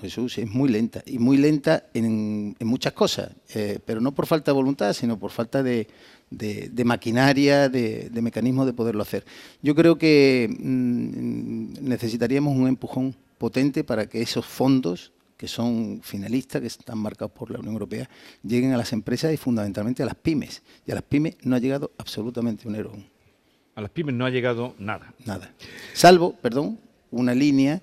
Jesús 0.00 0.36
es 0.38 0.48
muy 0.48 0.68
lenta 0.68 1.02
y 1.06 1.18
muy 1.18 1.38
lenta 1.38 1.84
en, 1.94 2.54
muchas 2.60 2.92
cosas, 2.92 3.30
eh, 3.54 3.78
pero 3.84 4.00
no 4.00 4.12
por 4.12 4.26
falta 4.26 4.50
de 4.50 4.54
voluntad, 4.54 4.92
sino 4.92 5.18
por 5.18 5.30
falta 5.30 5.62
de, 5.62 5.88
de, 6.30 6.84
maquinaria, 6.84 7.70
de, 7.70 8.10
de, 8.10 8.20
de 8.20 8.72
poderlo 8.74 9.02
hacer. 9.02 9.24
Yo 9.62 9.74
creo 9.74 9.96
que 9.96 10.48
mmm, 10.50 11.72
necesitaríamos 11.80 12.54
un 12.54 12.68
empujón 12.68 13.16
potente 13.38 13.84
para 13.84 14.06
que 14.06 14.20
esos 14.20 14.44
fondos 14.44 15.12
que 15.36 15.48
son 15.48 16.00
finalistas, 16.02 16.60
que 16.60 16.66
están 16.66 16.98
marcados 16.98 17.32
por 17.32 17.50
la 17.50 17.58
Unión 17.58 17.74
Europea, 17.74 18.08
lleguen 18.42 18.72
a 18.72 18.76
las 18.76 18.92
empresas 18.92 19.32
y 19.32 19.36
fundamentalmente 19.36 20.02
a 20.02 20.06
las 20.06 20.14
pymes. 20.14 20.62
Y 20.86 20.92
a 20.92 20.94
las 20.94 21.04
pymes 21.04 21.36
no 21.42 21.56
ha 21.56 21.58
llegado 21.58 21.92
absolutamente 21.98 22.66
un 22.68 22.74
euro. 22.74 22.92
A 23.76 23.82
las 23.82 23.90
pymes 23.90 24.14
no 24.14 24.24
ha 24.24 24.30
llegado 24.30 24.74
nada. 24.78 25.12
Nada. 25.24 25.52
Salvo, 25.92 26.34
perdón, 26.40 26.78
una 27.10 27.34
línea, 27.34 27.80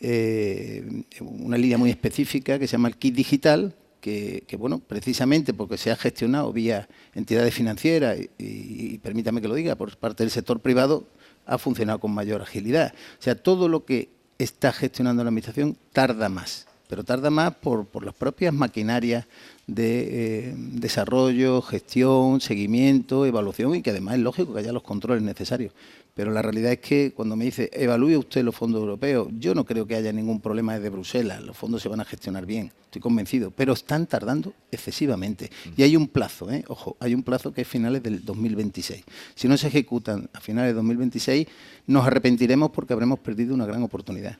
eh, 0.00 1.04
una 1.20 1.58
línea 1.58 1.78
muy 1.78 1.90
específica 1.90 2.58
que 2.58 2.66
se 2.66 2.72
llama 2.72 2.88
el 2.88 2.96
kit 2.96 3.14
digital, 3.14 3.74
que, 4.00 4.44
bueno, 4.58 4.80
precisamente 4.80 5.54
porque 5.54 5.78
se 5.78 5.90
ha 5.90 5.96
gestionado 5.96 6.52
vía 6.52 6.88
entidades 7.14 7.54
financieras 7.54 8.18
y, 8.18 8.28
y, 8.38 8.98
permítame 8.98 9.40
que 9.40 9.48
lo 9.48 9.54
diga, 9.54 9.76
por 9.76 9.96
parte 9.96 10.24
del 10.24 10.30
sector 10.30 10.60
privado, 10.60 11.06
ha 11.46 11.56
funcionado 11.56 12.00
con 12.00 12.12
mayor 12.12 12.42
agilidad. 12.42 12.92
O 13.18 13.22
sea, 13.22 13.34
todo 13.34 13.68
lo 13.68 13.84
que 13.84 14.08
está 14.38 14.72
gestionando 14.72 15.24
la 15.24 15.28
administración 15.28 15.76
tarda 15.92 16.28
más 16.28 16.66
pero 16.88 17.04
tarda 17.04 17.30
más 17.30 17.54
por, 17.54 17.86
las 18.04 18.14
propias 18.14 18.52
maquinarias 18.52 19.26
de 19.66 20.48
eh, 20.48 20.54
desarrollo, 20.56 21.62
gestión, 21.62 22.40
seguimiento, 22.40 23.24
evaluación 23.24 23.74
y 23.74 23.82
que 23.82 23.90
además 23.90 24.16
es 24.16 24.20
lógico 24.20 24.52
que 24.52 24.60
haya 24.60 24.72
los 24.72 24.82
controles 24.82 25.22
necesarios. 25.22 25.72
Pero 26.14 26.30
la 26.30 26.42
realidad 26.42 26.70
es 26.70 26.78
que 26.78 27.12
cuando 27.12 27.34
me 27.34 27.44
dice, 27.44 27.68
evalúe 27.72 28.16
usted 28.16 28.44
los 28.44 28.54
fondos 28.54 28.80
europeos, 28.80 29.28
yo 29.40 29.52
no 29.52 29.64
creo 29.64 29.84
que 29.84 29.96
haya 29.96 30.12
ningún 30.12 30.40
problema 30.40 30.74
desde 30.74 30.88
Bruselas, 30.88 31.42
los 31.42 31.56
fondos 31.56 31.82
se 31.82 31.88
van 31.88 32.00
a 32.00 32.04
gestionar 32.04 32.46
bien, 32.46 32.70
estoy 32.84 33.02
convencido, 33.02 33.50
pero 33.50 33.72
están 33.72 34.06
tardando 34.06 34.52
excesivamente. 34.70 35.50
Y 35.76 35.82
hay 35.82 35.96
un 35.96 36.06
plazo, 36.06 36.52
¿eh? 36.52 36.64
ojo, 36.68 36.96
hay 37.00 37.14
un 37.14 37.24
plazo 37.24 37.52
que 37.52 37.62
es 37.62 37.68
finales 37.68 38.00
del 38.00 38.24
2026. 38.24 39.02
Si 39.34 39.48
no 39.48 39.56
se 39.56 39.66
ejecutan 39.66 40.30
a 40.32 40.38
finales 40.38 40.70
de 40.70 40.74
2026, 40.74 41.48
nos 41.88 42.06
arrepentiremos 42.06 42.70
porque 42.70 42.92
habremos 42.92 43.18
perdido 43.18 43.52
una 43.52 43.66
gran 43.66 43.82
oportunidad. 43.82 44.38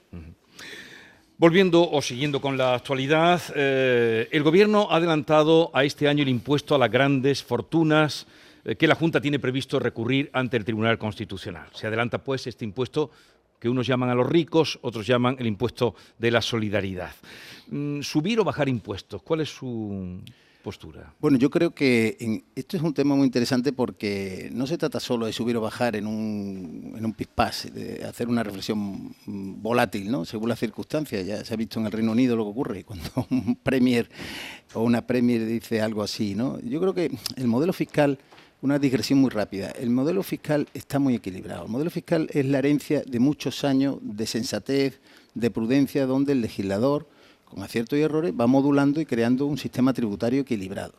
Volviendo 1.37 1.91
o 1.91 2.01
siguiendo 2.01 2.41
con 2.41 2.57
la 2.57 2.75
actualidad, 2.75 3.43
eh, 3.57 4.29
el 4.31 4.45
Gobierno 4.45 4.87
ha 4.89 4.97
adelantado 4.97 5.69
a 5.75 5.83
este 5.83 6.07
año 6.07 6.23
el 6.23 6.29
impuesto 6.29 6.77
a 6.77 6.79
las 6.79 6.93
grandes 6.93 7.43
fortunas 7.43 8.29
eh, 8.65 8.77
que 8.77 8.87
la 8.87 8.95
Junta 8.95 9.21
tiene 9.21 9.41
previsto 9.41 9.81
recurrir 9.81 10.31
ante 10.33 10.57
el 10.57 10.65
Tribunal 10.65 10.97
Constitucional. 10.97 11.67
Se 11.75 11.89
adelanta 11.89 12.19
pues 12.19 12.47
este 12.47 12.65
impuesto 12.65 13.11
que 13.59 13.69
unos 13.69 13.85
llaman 13.85 14.11
a 14.11 14.15
los 14.15 14.29
ricos, 14.29 14.79
otros 14.83 15.09
llaman 15.09 15.35
el 15.41 15.49
impuesto 15.49 15.97
de 16.19 16.31
la 16.31 16.41
solidaridad. 16.41 17.11
Mm, 17.67 18.03
¿Subir 18.03 18.39
o 18.39 18.45
bajar 18.45 18.69
impuestos? 18.69 19.21
¿Cuál 19.23 19.41
es 19.41 19.49
su...? 19.49 20.21
Postura? 20.65 21.15
Bueno, 21.21 21.39
yo 21.39 21.51
creo 21.51 21.73
que 21.73 22.43
esto 22.57 22.77
es 22.77 22.83
un 22.83 22.93
tema 22.93 23.15
muy 23.15 23.27
interesante 23.27 23.73
porque 23.73 24.51
no 24.53 24.67
se 24.67 24.79
trata 24.79 24.99
solo 24.99 25.27
de 25.27 25.33
subir 25.33 25.57
o 25.57 25.61
bajar 25.61 25.95
en 25.95 26.09
un, 26.09 26.95
en 26.97 27.05
un 27.05 27.13
pispás, 27.13 27.69
de 27.73 28.03
hacer 28.03 28.29
una 28.29 28.43
reflexión 28.43 29.15
volátil, 29.27 30.11
¿no? 30.11 30.25
según 30.25 30.49
las 30.49 30.59
circunstancias. 30.59 31.25
Ya 31.25 31.45
se 31.45 31.55
ha 31.55 31.57
visto 31.57 31.79
en 31.79 31.87
el 31.87 31.93
Reino 31.93 32.11
Unido 32.11 32.35
lo 32.35 32.45
que 32.45 32.51
ocurre 32.51 32.85
cuando 32.89 33.09
un 33.31 33.57
premier 33.63 34.11
o 34.73 34.83
una 34.83 35.07
premier 35.07 35.47
dice 35.47 35.81
algo 35.81 36.03
así. 36.03 36.35
¿no? 36.35 36.59
Yo 36.61 36.81
creo 36.81 36.95
que 36.95 37.13
el 37.37 37.47
modelo 37.47 37.73
fiscal 37.73 38.19
una 38.65 38.79
digresión 38.79 39.19
muy 39.19 39.29
rápida. 39.29 39.71
El 39.73 39.91
modelo 39.91 40.23
fiscal 40.23 40.67
está 40.73 40.99
muy 40.99 41.17
equilibrado. 41.17 41.67
El 41.67 41.71
modelo 41.71 41.91
fiscal 41.91 42.31
es 42.33 42.47
la 42.47 42.61
herencia 42.61 43.03
de 43.07 43.21
muchos 43.21 43.63
años 43.63 43.99
de 44.01 44.27
sensatez, 44.27 45.03
de 45.35 45.51
prudencia, 45.51 46.07
donde 46.07 46.33
el 46.33 46.41
legislador, 46.41 47.07
con 47.55 47.63
aciertos 47.63 47.97
y 47.97 48.03
errores, 48.03 48.35
va 48.39 48.49
modulando 48.49 49.01
y 49.01 49.07
creando 49.07 49.47
un 49.47 49.57
sistema 49.57 49.93
tributario 49.93 50.41
equilibrado. 50.41 50.93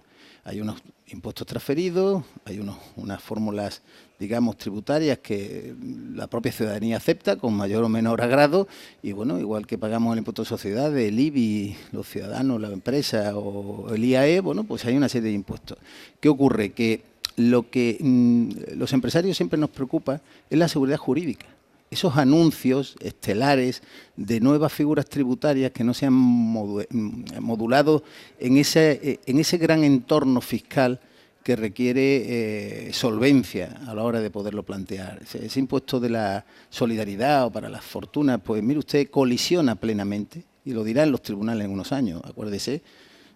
Hay 0.45 0.61
unos 0.61 0.81
impuestos 1.07 1.45
transferidos, 1.45 2.23
hay 2.45 2.65
unas 2.95 3.21
fórmulas, 3.21 3.81
digamos, 4.17 4.57
tributarias 4.57 5.17
que 5.17 5.75
la 6.13 6.27
propia 6.27 6.53
ciudadanía 6.53 6.95
acepta 6.95 7.35
con 7.35 7.53
mayor 7.55 7.83
o 7.83 7.89
menor 7.89 8.21
agrado 8.21 8.69
y, 9.03 9.11
bueno, 9.11 9.37
igual 9.37 9.67
que 9.67 9.77
pagamos 9.77 10.13
el 10.13 10.19
impuesto 10.19 10.43
de 10.43 10.47
sociedad, 10.47 10.97
el 10.97 11.19
IBI, 11.19 11.75
los 11.91 12.07
ciudadanos, 12.07 12.61
la 12.61 12.71
empresa 12.71 13.35
o 13.35 13.93
el 13.93 14.05
IAE, 14.05 14.39
bueno, 14.39 14.63
pues 14.63 14.85
hay 14.85 14.95
una 14.95 15.09
serie 15.09 15.31
de 15.31 15.35
impuestos. 15.35 15.77
¿Qué 16.21 16.29
ocurre? 16.29 16.71
Que 16.71 17.03
lo 17.35 17.69
que 17.69 17.97
mm, 17.99 18.77
los 18.77 18.93
empresarios 18.93 19.35
siempre 19.35 19.59
nos 19.59 19.71
preocupa 19.71 20.21
es 20.49 20.57
la 20.57 20.69
seguridad 20.69 20.97
jurídica. 20.97 21.47
Esos 21.91 22.17
anuncios 22.17 22.95
estelares 22.99 23.83
de 24.15 24.39
nuevas 24.39 24.73
figuras 24.73 25.05
tributarias 25.05 25.71
que 25.71 25.83
no 25.83 25.93
se 25.93 26.07
han 26.07 26.13
mm, 26.13 27.39
modulado 27.39 28.03
en 28.39 28.57
ese, 28.57 28.99
eh, 29.03 29.19
en 29.25 29.39
ese 29.39 29.57
gran 29.57 29.83
entorno 29.83 30.41
fiscal 30.41 30.99
que 31.45 31.55
requiere 31.55 32.87
eh, 32.87 32.91
solvencia 32.91 33.79
a 33.85 33.93
la 33.93 34.01
hora 34.01 34.19
de 34.19 34.31
poderlo 34.31 34.63
plantear. 34.63 35.21
Ese, 35.21 35.59
impuesto 35.59 35.99
de 35.99 36.09
la 36.09 36.43
solidaridad 36.71 37.45
o 37.45 37.51
para 37.51 37.69
las 37.69 37.85
fortunas, 37.85 38.41
pues 38.43 38.63
mire 38.63 38.79
usted, 38.79 39.11
colisiona 39.11 39.75
plenamente, 39.75 40.43
y 40.65 40.73
lo 40.73 40.83
dirá 40.83 41.03
en 41.03 41.11
los 41.11 41.21
tribunales 41.21 41.65
en 41.65 41.71
unos 41.71 41.91
años, 41.91 42.19
acuérdese, 42.25 42.81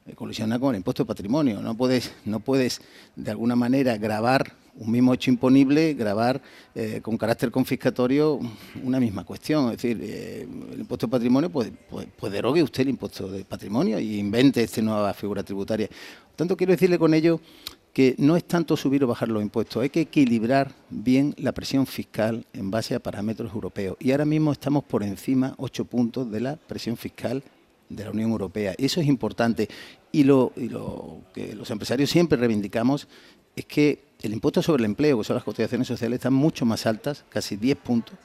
eh, 0.07 0.15
colisiona 0.15 0.57
con 0.57 0.73
el 0.73 0.79
impuesto 0.79 1.03
de 1.03 1.07
patrimonio. 1.07 1.61
No 1.61 1.75
puedes, 1.77 2.11
no 2.25 2.39
puedes 2.39 2.81
de 3.15 3.29
alguna 3.29 3.55
manera 3.55 3.95
grabar 3.97 4.53
un 4.79 4.91
mismo 4.91 5.13
hecho 5.13 5.29
imponible, 5.29 5.93
grabar 5.93 6.41
eh, 6.73 6.99
con 7.01 7.17
carácter 7.17 7.51
confiscatorio 7.51 8.39
una 8.83 8.99
misma 8.99 9.25
cuestión. 9.25 9.65
Es 9.65 9.81
decir, 9.81 9.99
eh, 10.01 10.47
el 10.71 10.79
impuesto 10.79 11.07
de 11.07 11.11
patrimonio, 11.11 11.49
pues, 11.49 11.71
pues, 11.89 12.07
pues, 12.17 12.31
derogue 12.31 12.63
usted 12.63 12.83
el 12.83 12.89
impuesto 12.89 13.27
de 13.27 13.43
patrimonio 13.43 13.99
y 13.99 14.17
invente 14.17 14.63
esta 14.63 14.81
nueva 14.81 15.13
figura 15.13 15.43
tributaria. 15.43 15.87
Por 15.87 16.35
tanto, 16.35 16.55
quiero 16.55 16.71
decirle 16.71 16.97
con 16.97 17.13
ello 17.13 17.41
que 17.93 18.15
no 18.17 18.37
es 18.37 18.45
tanto 18.45 18.77
subir 18.77 19.03
o 19.03 19.07
bajar 19.07 19.27
los 19.29 19.41
impuestos, 19.41 19.81
hay 19.83 19.89
que 19.89 20.01
equilibrar 20.01 20.71
bien 20.89 21.33
la 21.37 21.51
presión 21.51 21.85
fiscal 21.85 22.45
en 22.53 22.71
base 22.71 22.95
a 22.95 22.99
parámetros 22.99 23.53
europeos. 23.53 23.97
Y 23.99 24.11
ahora 24.11 24.25
mismo 24.25 24.51
estamos 24.51 24.83
por 24.83 25.03
encima, 25.03 25.55
ocho 25.57 25.85
puntos, 25.85 26.31
de 26.31 26.39
la 26.39 26.55
presión 26.55 26.95
fiscal 26.95 27.43
de 27.89 28.03
la 28.03 28.11
Unión 28.11 28.31
Europea. 28.31 28.75
Eso 28.77 29.01
es 29.01 29.07
importante. 29.07 29.67
Y 30.11 30.23
lo, 30.23 30.53
que 31.33 31.53
los 31.55 31.69
empresarios 31.71 32.09
siempre 32.09 32.37
reivindicamos 32.37 33.07
es 33.55 33.65
que 33.65 34.08
el 34.21 34.33
impuesto 34.33 34.61
sobre 34.61 34.81
el 34.81 34.85
empleo, 34.85 35.17
que 35.17 35.23
son 35.23 35.35
las 35.35 35.43
cotizaciones 35.43 35.87
sociales, 35.87 36.17
están 36.17 36.33
mucho 36.33 36.65
más 36.65 36.85
altas, 36.85 37.23
casi 37.29 37.55
10 37.55 37.77
puntos, 37.77 38.15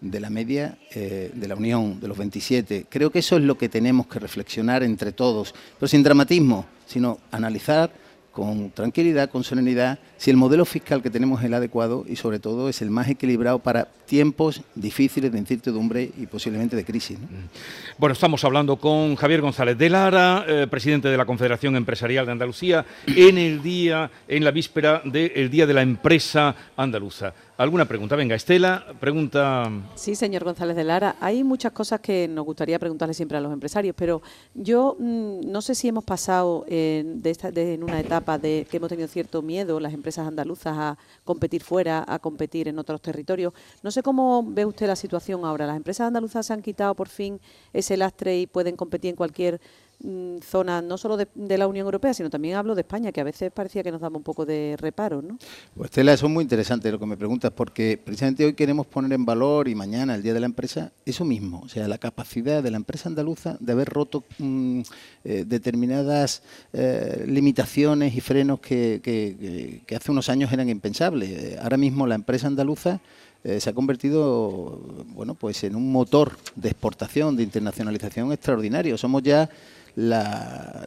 de 0.00 0.20
la 0.20 0.30
media 0.30 0.76
eh, 0.94 1.30
de 1.34 1.48
la 1.48 1.54
Unión, 1.54 2.00
de 2.00 2.08
los 2.08 2.18
27. 2.18 2.86
Creo 2.88 3.10
que 3.10 3.20
eso 3.20 3.36
es 3.36 3.42
lo 3.42 3.56
que 3.56 3.68
tenemos 3.68 4.06
que 4.06 4.18
reflexionar 4.18 4.82
entre 4.82 5.12
todos, 5.12 5.54
pero 5.78 5.88
sin 5.88 6.02
dramatismo, 6.02 6.66
sino 6.86 7.18
analizar 7.30 7.90
con 8.36 8.70
tranquilidad, 8.70 9.30
con 9.30 9.44
serenidad, 9.44 9.98
si 10.18 10.30
el 10.30 10.36
modelo 10.36 10.66
fiscal 10.66 11.02
que 11.02 11.08
tenemos 11.08 11.40
es 11.40 11.46
el 11.46 11.54
adecuado 11.54 12.04
y 12.06 12.16
sobre 12.16 12.38
todo 12.38 12.68
es 12.68 12.82
el 12.82 12.90
más 12.90 13.08
equilibrado 13.08 13.60
para 13.60 13.88
tiempos 14.04 14.60
difíciles 14.74 15.32
de 15.32 15.38
incertidumbre 15.38 16.10
y 16.18 16.26
posiblemente 16.26 16.76
de 16.76 16.84
crisis. 16.84 17.18
Mm. 17.18 17.96
Bueno, 17.96 18.12
estamos 18.12 18.44
hablando 18.44 18.76
con 18.76 19.16
Javier 19.16 19.40
González 19.40 19.78
de 19.78 19.88
Lara, 19.88 20.44
eh, 20.46 20.66
presidente 20.70 21.08
de 21.08 21.16
la 21.16 21.24
Confederación 21.24 21.76
Empresarial 21.76 22.26
de 22.26 22.32
Andalucía, 22.32 22.84
en 23.06 23.38
el 23.38 23.62
día, 23.62 24.10
en 24.28 24.44
la 24.44 24.50
víspera 24.50 25.00
del 25.02 25.48
Día 25.48 25.66
de 25.66 25.72
la 25.72 25.80
Empresa 25.80 26.54
Andaluza. 26.76 27.32
¿Alguna 27.58 27.86
pregunta? 27.86 28.16
Venga, 28.16 28.34
Estela, 28.34 28.84
pregunta. 29.00 29.70
Sí, 29.94 30.14
señor 30.14 30.44
González 30.44 30.76
de 30.76 30.84
Lara. 30.84 31.16
Hay 31.20 31.42
muchas 31.42 31.72
cosas 31.72 32.00
que 32.00 32.28
nos 32.28 32.44
gustaría 32.44 32.78
preguntarle 32.78 33.14
siempre 33.14 33.38
a 33.38 33.40
los 33.40 33.50
empresarios, 33.50 33.96
pero 33.96 34.20
yo 34.52 34.94
mm, 34.98 35.50
no 35.50 35.62
sé 35.62 35.74
si 35.74 35.88
hemos 35.88 36.04
pasado 36.04 36.66
en, 36.68 37.22
en 37.24 37.82
una 37.82 37.98
etapa 37.98 38.36
de 38.36 38.66
que 38.70 38.76
hemos 38.76 38.90
tenido 38.90 39.08
cierto 39.08 39.40
miedo 39.40 39.80
las 39.80 39.94
empresas 39.94 40.28
andaluzas 40.28 40.76
a 40.76 40.98
competir 41.24 41.62
fuera, 41.62 42.04
a 42.06 42.18
competir 42.18 42.68
en 42.68 42.78
otros 42.78 43.00
territorios. 43.00 43.54
No 43.82 43.90
sé 43.90 44.02
cómo 44.02 44.44
ve 44.46 44.66
usted 44.66 44.86
la 44.86 44.96
situación 44.96 45.46
ahora. 45.46 45.66
¿Las 45.66 45.78
empresas 45.78 46.08
andaluzas 46.08 46.44
se 46.44 46.52
han 46.52 46.60
quitado 46.60 46.94
por 46.94 47.08
fin 47.08 47.40
ese 47.72 47.96
lastre 47.96 48.38
y 48.38 48.46
pueden 48.46 48.76
competir 48.76 49.08
en 49.08 49.16
cualquier 49.16 49.62
Mm, 50.04 50.40
zona 50.42 50.82
no 50.82 50.98
solo 50.98 51.16
de, 51.16 51.58
la 51.58 51.66
Unión 51.66 51.86
Europea, 51.86 52.12
sino 52.12 52.28
también 52.28 52.56
hablo 52.56 52.74
de 52.74 52.82
España, 52.82 53.12
que 53.12 53.22
a 53.22 53.24
veces 53.24 53.50
parecía 53.50 53.82
que 53.82 53.90
nos 53.90 54.02
daba 54.02 54.18
un 54.18 54.22
poco 54.22 54.44
de 54.44 54.76
reparo, 54.78 55.22
¿no? 55.22 55.38
Pues 55.74 55.90
Estela, 55.90 56.12
eso 56.12 56.26
es 56.26 56.32
muy 56.32 56.42
interesante 56.42 56.92
lo 56.92 56.98
que 56.98 57.06
me 57.06 57.16
preguntas, 57.16 57.50
porque 57.50 57.98
precisamente 58.02 58.44
hoy 58.44 58.52
queremos 58.52 58.86
poner 58.86 59.14
en 59.14 59.24
valor 59.24 59.68
y 59.68 59.74
mañana, 59.74 60.14
el 60.14 60.22
Día 60.22 60.34
de 60.34 60.40
la 60.40 60.46
Empresa, 60.46 60.92
eso 61.06 61.24
mismo, 61.24 61.62
o 61.64 61.68
sea, 61.70 61.88
la 61.88 61.96
capacidad 61.96 62.62
de 62.62 62.70
la 62.70 62.76
empresa 62.76 63.08
andaluza 63.08 63.56
de 63.58 63.72
haber 63.72 63.88
roto 63.88 64.24
mm, 64.38 64.82
eh, 65.24 65.44
determinadas 65.46 66.42
eh, 66.74 67.24
limitaciones 67.26 68.14
y 68.14 68.20
frenos 68.20 68.60
que, 68.60 69.00
que, 69.02 69.96
hace 69.96 70.12
unos 70.12 70.28
años 70.28 70.52
eran 70.52 70.68
impensables. 70.68 71.30
Eh, 71.30 71.58
ahora 71.60 71.78
mismo 71.78 72.06
la 72.06 72.16
empresa 72.16 72.46
andaluza 72.46 73.00
se 73.44 73.70
ha 73.70 73.72
convertido 73.72 74.80
bueno 75.14 75.34
pues 75.34 75.62
en 75.62 75.76
un 75.76 75.92
motor 75.92 76.32
de 76.56 76.68
exportación, 76.68 77.36
de 77.36 77.44
internacionalización 77.44 78.32
extraordinario. 78.32 78.98
Somos 78.98 79.22
ya 79.22 79.48
la, 79.96 80.86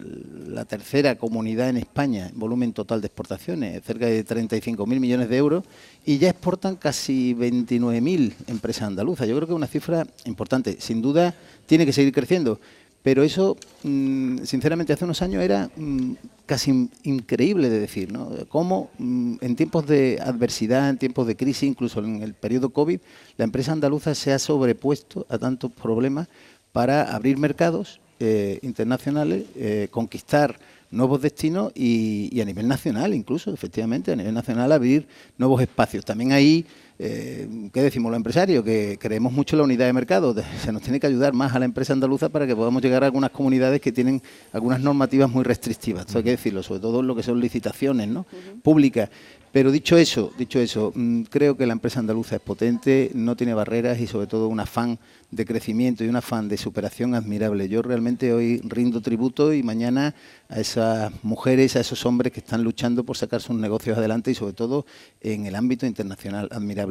tercera 0.68 1.16
comunidad 1.16 1.70
en 1.70 1.78
España 1.78 2.28
en 2.28 2.40
volumen 2.40 2.74
total 2.74 3.02
de 3.02 3.08
exportaciones, 3.08 3.84
cerca 3.84 4.06
de 4.06 4.24
35.000 4.26 4.86
millones 5.00 5.30
de 5.30 5.38
euros, 5.38 5.64
y 6.06 6.20
ya 6.20 6.30
exportan 6.30 6.76
casi 6.76 7.34
29.000 7.34 8.34
empresas 8.48 8.84
andaluzas. 8.84 9.28
Yo 9.28 9.36
creo 9.36 9.48
que 9.48 9.54
es 9.54 9.58
una 9.58 9.68
cifra 9.68 10.06
importante. 10.26 10.78
Sin 10.80 11.02
duda 11.02 11.34
tiene 11.66 11.86
que 11.86 11.94
seguir 11.94 12.14
creciendo, 12.14 12.60
pero 13.02 13.24
eso, 13.24 13.58
mm, 13.84 14.44
sinceramente, 14.44 14.94
hace 14.94 15.06
unos 15.06 15.22
años 15.24 15.42
era 15.42 15.72
mm, 15.76 16.14
casi 16.46 16.90
increíble 17.04 17.70
de 17.70 17.80
decir, 17.80 18.12
¿no? 18.12 18.30
Cómo 18.48 18.92
mm, 19.00 19.38
en 19.42 19.56
tiempos 19.56 19.88
de 19.88 20.20
adversidad, 20.22 20.90
en 20.90 20.98
tiempos 21.00 21.26
de 21.26 21.36
crisis, 21.36 21.64
incluso 21.64 22.00
en 22.02 22.22
el 22.22 22.36
periodo 22.36 22.70
COVID, 22.70 23.00
la 23.38 23.46
empresa 23.46 23.72
andaluza 23.72 24.14
se 24.14 24.34
ha 24.34 24.40
sobrepuesto 24.40 25.26
a 25.30 25.40
tantos 25.40 25.72
problemas 25.72 26.28
para 26.72 27.16
abrir 27.16 27.38
mercados 27.38 28.00
eh, 28.20 28.60
internacionales, 28.64 29.46
eh, 29.56 29.88
conquistar 29.92 30.60
nuevos 30.92 31.22
destinos 31.22 31.72
y, 31.76 32.40
a 32.42 32.46
nivel 32.46 32.68
nacional 32.68 33.14
incluso, 33.14 33.54
efectivamente, 33.54 34.12
a 34.12 34.16
nivel 34.16 34.34
nacional 34.34 34.72
abrir 34.72 35.08
nuevos 35.38 35.62
espacios. 35.62 36.04
También 36.04 36.32
ahí, 36.32 36.66
eh, 37.02 37.70
¿qué 37.74 37.82
decimos 37.82 38.12
los 38.12 38.18
empresarios? 38.18 38.64
Que 38.64 38.98
creemos 39.00 39.32
mucho 39.32 39.56
en 39.56 39.60
la 39.60 39.64
unidad 39.64 39.86
de 39.86 39.94
mercado. 39.94 40.36
Se 40.62 40.74
nos 40.74 40.82
tiene 40.82 41.00
que 41.00 41.08
ayudar 41.08 41.34
más 41.34 41.56
a 41.56 41.60
la 41.60 41.66
empresa 41.66 41.94
andaluza 41.94 42.28
para 42.28 42.46
que 42.46 42.56
podamos 42.56 42.82
llegar 42.82 43.04
a 43.04 43.06
algunas 43.06 43.32
comunidades 43.32 43.80
que 43.80 43.94
tienen 43.94 44.22
algunas 44.52 44.82
normativas 44.82 45.30
muy 45.30 45.46
restrictivas. 45.46 46.06
Esto 46.06 46.18
hay 46.18 46.26
que 46.26 46.32
decirlo, 46.32 46.62
sobre 46.62 46.82
todo 46.82 47.00
en 47.00 47.08
lo 47.08 47.16
que 47.16 47.24
son 47.24 47.40
licitaciones 47.40 48.10
¿no? 48.10 48.26
públicas. 48.62 49.10
Pero 49.52 49.72
dicho 49.72 49.98
eso, 49.98 50.32
dicho 50.38 50.60
eso, 50.60 50.92
mm, 50.94 51.24
creo 51.24 51.58
que 51.58 51.66
la 51.66 51.74
empresa 51.74 52.00
andaluza 52.00 52.36
es 52.36 52.42
potente, 52.42 53.10
no 53.16 53.36
tiene 53.36 53.56
barreras 53.56 54.00
y 54.00 54.06
sobre 54.06 54.28
todo 54.28 54.48
un 54.48 54.60
afán 54.60 55.00
de 55.32 55.46
crecimiento 55.46 56.04
y 56.04 56.08
un 56.08 56.16
afán 56.16 56.48
de 56.48 56.58
superación 56.58 57.16
admirable. 57.16 57.68
Yo 57.68 57.82
realmente 57.82 58.32
hoy 58.32 58.62
rindo 58.64 59.02
tributo 59.02 59.52
y 59.52 59.64
mañana 59.64 60.14
a 60.50 60.60
esas 60.60 61.12
mujeres, 61.24 61.76
a 61.76 61.80
esos 61.80 62.06
hombres 62.06 62.32
que 62.32 62.42
están 62.42 62.64
luchando 62.64 63.04
por 63.04 63.18
sacar 63.18 63.42
sus 63.42 63.56
negocios 63.56 63.98
adelante 63.98 64.30
y 64.30 64.36
sobre 64.36 64.54
todo 64.54 64.86
en 65.20 65.48
el 65.48 65.56
ámbito 65.56 65.88
internacional 65.88 66.48
admirable. 66.52 66.89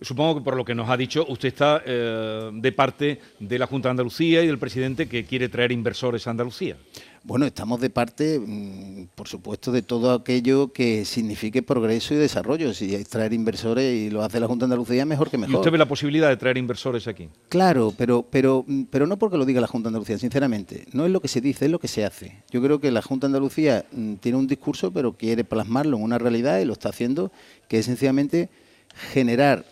Supongo 0.00 0.36
que 0.36 0.40
por 0.40 0.56
lo 0.56 0.64
que 0.64 0.74
nos 0.74 0.90
ha 0.90 0.96
dicho, 0.96 1.24
usted 1.28 1.48
está 1.48 1.82
eh, 1.86 2.50
de 2.52 2.72
parte 2.72 3.20
de 3.38 3.58
la 3.58 3.66
Junta 3.66 3.88
de 3.88 3.92
Andalucía 3.92 4.42
y 4.42 4.46
del 4.48 4.58
presidente 4.58 5.08
que 5.08 5.24
quiere 5.24 5.48
traer 5.48 5.70
inversores 5.70 6.26
a 6.26 6.30
Andalucía. 6.30 6.76
Bueno, 7.24 7.46
estamos 7.46 7.80
de 7.80 7.88
parte, 7.88 8.40
mm, 8.40 9.10
por 9.14 9.28
supuesto, 9.28 9.70
de 9.70 9.82
todo 9.82 10.12
aquello 10.12 10.72
que 10.72 11.04
signifique 11.04 11.62
progreso 11.62 12.14
y 12.14 12.16
desarrollo. 12.16 12.74
Si 12.74 12.96
hay 12.96 13.04
traer 13.04 13.32
inversores 13.32 13.94
y 13.94 14.10
lo 14.10 14.24
hace 14.24 14.40
la 14.40 14.48
Junta 14.48 14.64
de 14.64 14.72
Andalucía, 14.72 15.06
mejor 15.06 15.30
que 15.30 15.38
mejor. 15.38 15.54
¿Y 15.54 15.56
usted 15.56 15.70
ve 15.70 15.78
la 15.78 15.86
posibilidad 15.86 16.28
de 16.28 16.36
traer 16.36 16.58
inversores 16.58 17.06
aquí? 17.06 17.28
Claro, 17.48 17.94
pero, 17.96 18.26
pero, 18.28 18.64
mm, 18.66 18.84
pero 18.90 19.06
no 19.06 19.18
porque 19.18 19.36
lo 19.38 19.44
diga 19.44 19.60
la 19.60 19.68
Junta 19.68 19.86
de 19.86 19.90
Andalucía, 19.90 20.18
sinceramente. 20.18 20.86
No 20.92 21.06
es 21.06 21.12
lo 21.12 21.20
que 21.20 21.28
se 21.28 21.40
dice, 21.40 21.66
es 21.66 21.70
lo 21.70 21.78
que 21.78 21.86
se 21.86 22.04
hace. 22.04 22.42
Yo 22.50 22.60
creo 22.60 22.80
que 22.80 22.90
la 22.90 23.02
Junta 23.02 23.28
de 23.28 23.28
Andalucía 23.28 23.84
mm, 23.92 24.14
tiene 24.14 24.38
un 24.38 24.48
discurso, 24.48 24.90
pero 24.90 25.12
quiere 25.12 25.44
plasmarlo 25.44 25.98
en 25.98 26.02
una 26.02 26.18
realidad 26.18 26.58
y 26.58 26.64
lo 26.64 26.72
está 26.72 26.88
haciendo, 26.88 27.30
que 27.68 27.78
es 27.78 27.86
sencillamente 27.86 28.48
generar 29.12 29.64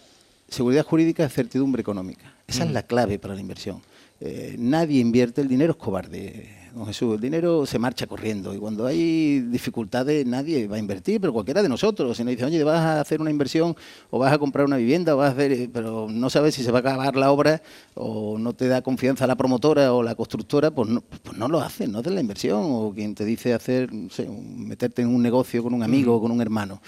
seguridad 0.49 0.85
jurídica 0.85 1.25
y 1.25 1.29
certidumbre 1.29 1.81
económica. 1.81 2.35
Esa 2.47 2.65
es 2.65 2.71
la 2.73 2.83
clave 2.83 3.19
para 3.19 3.35
la 3.35 3.41
inversión. 3.41 3.83
Eh, 4.21 4.57
nadie 4.59 5.00
invierte, 5.00 5.41
el 5.41 5.49
dinero 5.49 5.73
es 5.73 5.79
cobarde 5.79 6.60
don 6.75 6.87
Jesús, 6.87 7.15
el 7.15 7.21
dinero 7.21 7.67
se 7.67 7.79
marcha 7.79 8.07
corriendo 8.07 8.55
y 8.55 8.59
cuando 8.59 8.87
hay 8.87 9.41
dificultades 9.41 10.27
nadie 10.27 10.67
va 10.67 10.77
a 10.77 10.79
invertir, 10.79 11.21
pero 11.21 11.33
cualquiera 11.33 11.62
de 11.62 11.69
nosotros, 11.69 12.17
si 12.17 12.25
nos 12.25 12.33
dice, 12.33 12.45
oye, 12.45 12.62
vas 12.65 12.81
a 12.81 13.00
hacer 13.00 13.21
una 13.21 13.31
inversión 13.31 13.75
o 14.11 14.19
vas 14.19 14.33
a 14.33 14.39
comprar 14.39 14.67
una 14.67 14.77
vivienda 14.77 15.15
o 15.15 15.19
vas 15.19 15.31
a 15.31 15.33
hacer, 15.33 15.71
pero 15.73 16.07
no 16.09 16.31
sabes 16.31 16.55
si 16.55 16.62
se 16.62 16.71
va 16.71 16.79
a 16.79 16.81
acabar 16.81 17.17
la 17.17 17.33
obra 17.33 17.62
o 17.95 18.39
no 18.39 18.53
te 18.53 18.69
da 18.69 18.83
confianza 18.83 19.27
la 19.27 19.37
promotora 19.37 19.93
o 19.93 20.03
la 20.03 20.15
constructora, 20.15 20.71
pues 20.71 20.89
no, 20.89 21.00
pues 21.00 21.37
no 21.37 21.49
lo 21.49 21.61
haces, 21.61 21.89
no 21.89 21.99
haces 21.99 22.12
la 22.12 22.21
inversión 22.21 22.61
o 22.65 22.93
quien 22.95 23.15
te 23.15 23.25
dice 23.25 23.55
hacer, 23.55 23.93
no 23.93 24.11
sé, 24.11 24.29
meterte 24.29 25.03
en 25.03 25.09
un 25.09 25.23
negocio 25.23 25.62
con 25.62 25.75
un 25.75 25.83
amigo 25.83 26.17
o 26.17 26.21
con 26.21 26.31
un 26.31 26.41
hermano. 26.41 26.81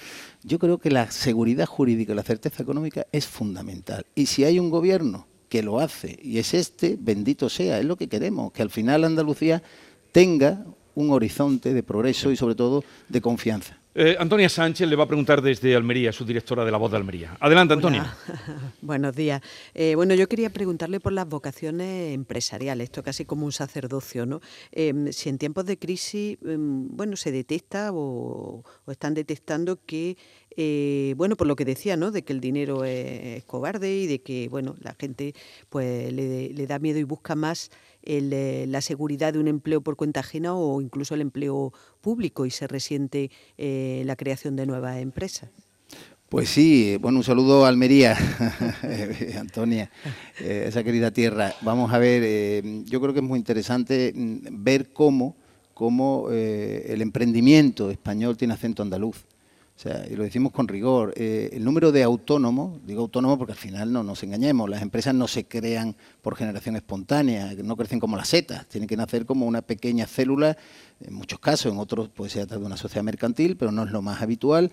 Yo 0.43 0.59
creo 0.59 0.79
que 0.79 0.91
la 0.91 1.11
seguridad 1.11 1.67
jurídica 1.67 2.13
y 2.13 2.17
la 2.17 2.23
certeza 2.23 2.63
económica 2.63 3.07
es 3.13 3.27
fundamental. 3.27 4.07
Y 4.15 4.27
si 4.27 4.45
hay 4.45 4.59
un 4.59 4.71
gobierno 4.71 5.27
que 5.53 5.63
lo 5.63 5.81
hace 5.81 6.19
y 6.23 6.39
es 6.39 6.55
este, 6.55 6.97
bendito 6.99 7.51
sea, 7.51 7.79
es 7.79 7.85
lo 7.85 7.97
que 7.97 8.09
queremos, 8.09 8.53
que 8.53 8.63
al 8.63 8.71
final 8.71 9.05
Andalucía 9.05 9.63
tenga 10.11 10.65
un 10.95 11.11
horizonte 11.11 11.75
de 11.75 11.83
progreso 11.83 12.31
y 12.31 12.37
sobre 12.37 12.55
todo 12.55 12.83
de 13.11 13.21
confianza. 13.21 13.82
Eh, 13.95 14.17
Antonia 14.19 14.49
Sánchez 14.49 14.89
le 14.89 14.97
va 14.97 15.05
a 15.05 15.07
preguntar 15.07 15.43
desde 15.43 15.77
Almería, 15.77 16.13
su 16.13 16.25
directora 16.25 16.65
de 16.65 16.71
La 16.71 16.79
Voz 16.79 16.91
de 16.91 16.97
Almería. 16.97 17.37
Adelante, 17.39 17.75
Antonia. 17.75 18.17
Buenos 18.81 19.15
días. 19.15 19.43
Eh, 19.75 19.95
bueno, 19.97 20.15
yo 20.15 20.29
quería 20.29 20.49
preguntarle 20.49 20.99
por 20.99 21.13
las 21.13 21.29
vocaciones 21.29 22.15
empresariales, 22.15 22.85
esto 22.85 23.03
casi 23.03 23.27
como 23.27 23.45
un 23.45 23.53
sacerdocio, 23.53 24.25
¿no? 24.25 24.41
Em, 24.71 25.13
si 25.13 25.29
en 25.29 25.37
tiempos 25.37 25.67
de 25.67 25.79
crisis, 25.79 26.39
em, 26.43 26.89
bueno, 26.89 27.17
se 27.17 27.33
detecta 27.33 27.91
o, 27.93 28.65
están 28.87 29.13
detectando 29.13 29.79
que, 29.85 30.17
eh, 30.57 31.13
bueno, 31.19 31.37
por 31.37 31.47
lo 31.47 31.55
que 31.55 31.67
decía, 31.67 31.99
¿no? 31.99 32.13
De 32.13 32.23
que 32.23 32.33
el 32.33 32.41
dinero 32.41 32.85
es, 32.85 33.45
cobarde 33.45 33.95
y 33.95 34.07
de 34.07 34.23
que, 34.23 34.49
bueno, 34.49 34.75
la 34.81 34.95
gente 34.99 35.35
pues 35.69 36.11
le 36.13 36.67
da 36.67 36.79
miedo 36.79 36.99
y 36.99 37.03
busca 37.05 37.35
más 37.35 37.71
eh, 38.05 38.67
la 38.69 38.81
seguridad 38.81 39.33
de 39.33 39.39
un 39.39 39.49
empleo 39.49 39.81
por 39.81 39.97
cuenta 39.97 40.21
ajena 40.21 40.55
o 40.55 40.81
incluso 40.81 41.15
el 41.15 41.21
empleo 41.21 41.73
público 42.01 42.47
y 42.47 42.51
se 42.51 42.67
resiente 42.67 43.31
eh, 43.59 44.03
la 44.07 44.17
creación 44.17 44.57
de 44.57 44.67
nuevas 44.67 44.99
empresas. 44.99 45.51
Pues 46.29 46.49
sí, 46.49 46.97
bueno, 46.99 47.19
un 47.19 47.25
saludo 47.25 47.67
a 47.67 47.69
Almería, 47.69 48.17
Antonia, 49.39 49.91
eh, 50.41 50.65
esa 50.67 50.83
querida 50.83 51.11
tierra. 51.11 51.55
Vamos 51.61 51.93
a 51.93 51.99
ver, 51.99 52.65
yo 52.87 53.01
creo 53.01 53.13
que 53.13 53.21
es 53.21 53.25
muy 53.25 53.39
interesante 53.39 54.13
mm, 54.15 54.63
ver 54.65 54.93
cómo, 54.93 55.37
cómo 55.75 56.31
el 56.31 57.03
emprendimiento 57.03 57.91
español 57.91 58.37
tiene 58.37 58.55
acento 58.55 58.83
andaluz 58.83 59.27
y 60.11 60.15
lo 60.15 60.23
decimos 60.23 60.53
con 60.53 60.69
rigor, 60.69 61.13
eh, 61.17 61.51
el 61.53 61.65
número 61.65 61.93
de 61.93 62.03
autónomos, 62.03 62.81
digo 62.87 63.03
autónomos 63.03 63.39
porque 63.39 63.53
al 63.53 63.59
final 63.59 63.93
no 63.93 64.03
nos 64.03 64.23
engañemos, 64.23 64.69
las 64.69 64.83
empresas 64.83 65.15
no 65.15 65.27
se 65.27 65.45
crean 65.45 65.97
por 66.21 66.37
generación 66.37 66.77
espontánea, 66.77 67.53
no 67.63 67.77
crecen 67.77 67.99
como 67.99 68.17
las 68.17 68.29
setas, 68.29 68.67
tienen 68.67 68.89
que 68.89 68.97
nacer 68.97 69.27
como 69.27 69.47
una 69.47 69.63
pequeña 69.63 70.07
célula, 70.07 70.57
en 71.01 71.15
muchos 71.15 71.41
casos, 71.41 71.73
en 71.73 71.79
otros 71.79 72.09
a 72.09 72.47
través 72.47 72.51
de 72.51 72.57
una 72.59 72.77
sociedad 72.77 73.03
mercantil, 73.03 73.57
pero 73.57 73.73
no 73.73 73.85
es 73.85 73.91
lo 73.91 74.03
más 74.03 74.23
habitual, 74.23 74.71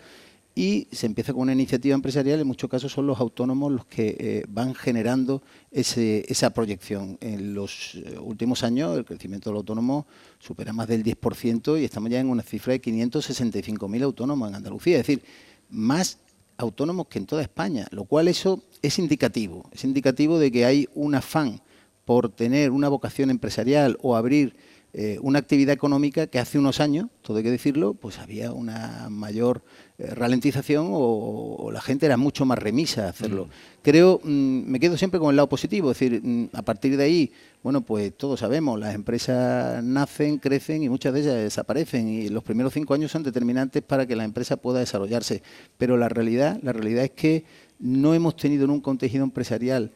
y 0.56 0.88
se 0.91 1.06
empieza 1.06 1.32
con 1.32 1.44
una 1.44 1.53
iniciativa 1.53 1.96
empresarial, 1.96 2.39
en 2.39 2.48
muchos 2.48 2.70
casos 2.70 2.91
son 2.91 3.08
los 3.08 3.20
autónomos 3.20 3.72
los 3.72 3.86
que 3.86 4.18
eh, 4.20 4.44
van 4.50 4.75
generando 4.75 5.41
esa 5.72 6.50
proyección. 6.50 7.18
En 7.22 7.53
los 7.53 7.96
eh, 7.96 8.18
últimos 8.20 8.63
años 8.63 8.98
el 8.98 9.06
crecimiento 9.06 9.50
del 9.50 9.58
autónomo 9.58 10.06
supera 10.39 10.74
más 10.74 10.88
del 10.88 11.03
10% 11.03 11.79
y 11.79 11.86
estamos 11.86 12.10
ya 12.10 12.20
en 12.20 12.27
una 12.27 12.44
cifra 12.44 12.74
de 12.74 12.82
565.000 12.82 14.03
autónomos 14.03 14.50
en 14.50 14.56
Andalucía, 14.56 14.98
es 14.98 15.08
decir, 15.08 15.24
más 15.70 16.18
autónomos 16.58 17.08
que 17.08 17.20
en 17.20 17.25
toda 17.25 17.41
España, 17.41 17.88
lo 17.91 18.03
cual 18.03 18.27
eso 18.27 18.62
es 18.82 19.00
indicativo, 19.00 19.70
es 19.72 19.84
indicativo 19.86 20.39
de 20.39 20.51
que 20.51 20.65
hay 20.65 20.89
un 20.94 21.15
afán 21.15 21.62
por 22.03 22.29
tener 22.29 22.72
una 22.72 22.89
vocación 22.89 23.29
empresarial 23.29 23.98
o 24.01 24.15
abrir 24.15 24.56
eh, 24.91 25.19
una 25.22 25.38
actividad 25.38 25.74
económica 25.74 26.25
que 26.25 26.39
hace 26.39 26.58
unos 26.58 26.79
años, 26.79 27.10
todo 27.22 27.38
hay 27.38 27.43
que 27.43 27.51
decirlo, 27.51 27.93
pues 27.93 28.17
había 28.17 28.51
una 28.53 29.08
mayor 29.12 29.62
eh, 30.00 30.08
ralentización 30.08 30.88
o, 30.89 31.69
la 31.72 31.79
gente 31.79 32.08
era 32.08 32.17
mucho 32.17 32.43
más 32.43 32.58
remisa 32.58 33.05
a 33.05 33.10
hacerlo. 33.10 33.46
Mm. 33.46 33.50
Creo, 33.84 34.19
mm, 34.24 34.63
me 34.65 34.79
quedo 34.79 34.98
siempre 34.98 35.19
con 35.19 35.29
el 35.29 35.36
lado 35.36 35.48
positivo, 35.48 35.91
es 35.91 36.00
decir, 36.00 36.22
mm, 36.24 36.50
a 36.53 36.63
partir 36.63 36.98
de 36.98 37.03
ahí, 37.03 37.31
bueno, 37.62 37.81
pues 37.81 38.17
todos 38.17 38.39
sabemos, 38.39 38.79
las 38.79 38.96
empresas 38.96 39.84
nacen, 39.84 40.39
crecen 40.39 40.81
y 40.81 40.89
muchas 40.89 41.13
de 41.13 41.19
ellas 41.19 41.36
desaparecen 41.36 42.08
y 42.08 42.29
los 42.29 42.43
primeros 42.43 42.74
cinco 42.74 42.96
años 42.96 43.12
son 43.12 43.22
determinantes 43.22 43.84
para 43.84 44.08
que 44.08 44.15
la 44.15 44.24
empresa 44.24 44.58
pueda 44.58 44.79
desarrollarse. 44.79 45.43
Pero 45.77 45.98
la 45.98 46.10
realidad, 46.10 46.60
la 46.63 46.74
realidad 46.74 47.03
es 47.03 47.12
que 47.12 47.43
no 47.77 48.15
hemos 48.15 48.36
tenido 48.36 48.65
nunca 48.65 48.89
un 48.89 48.97
tejido 48.97 49.23
empresarial 49.23 49.91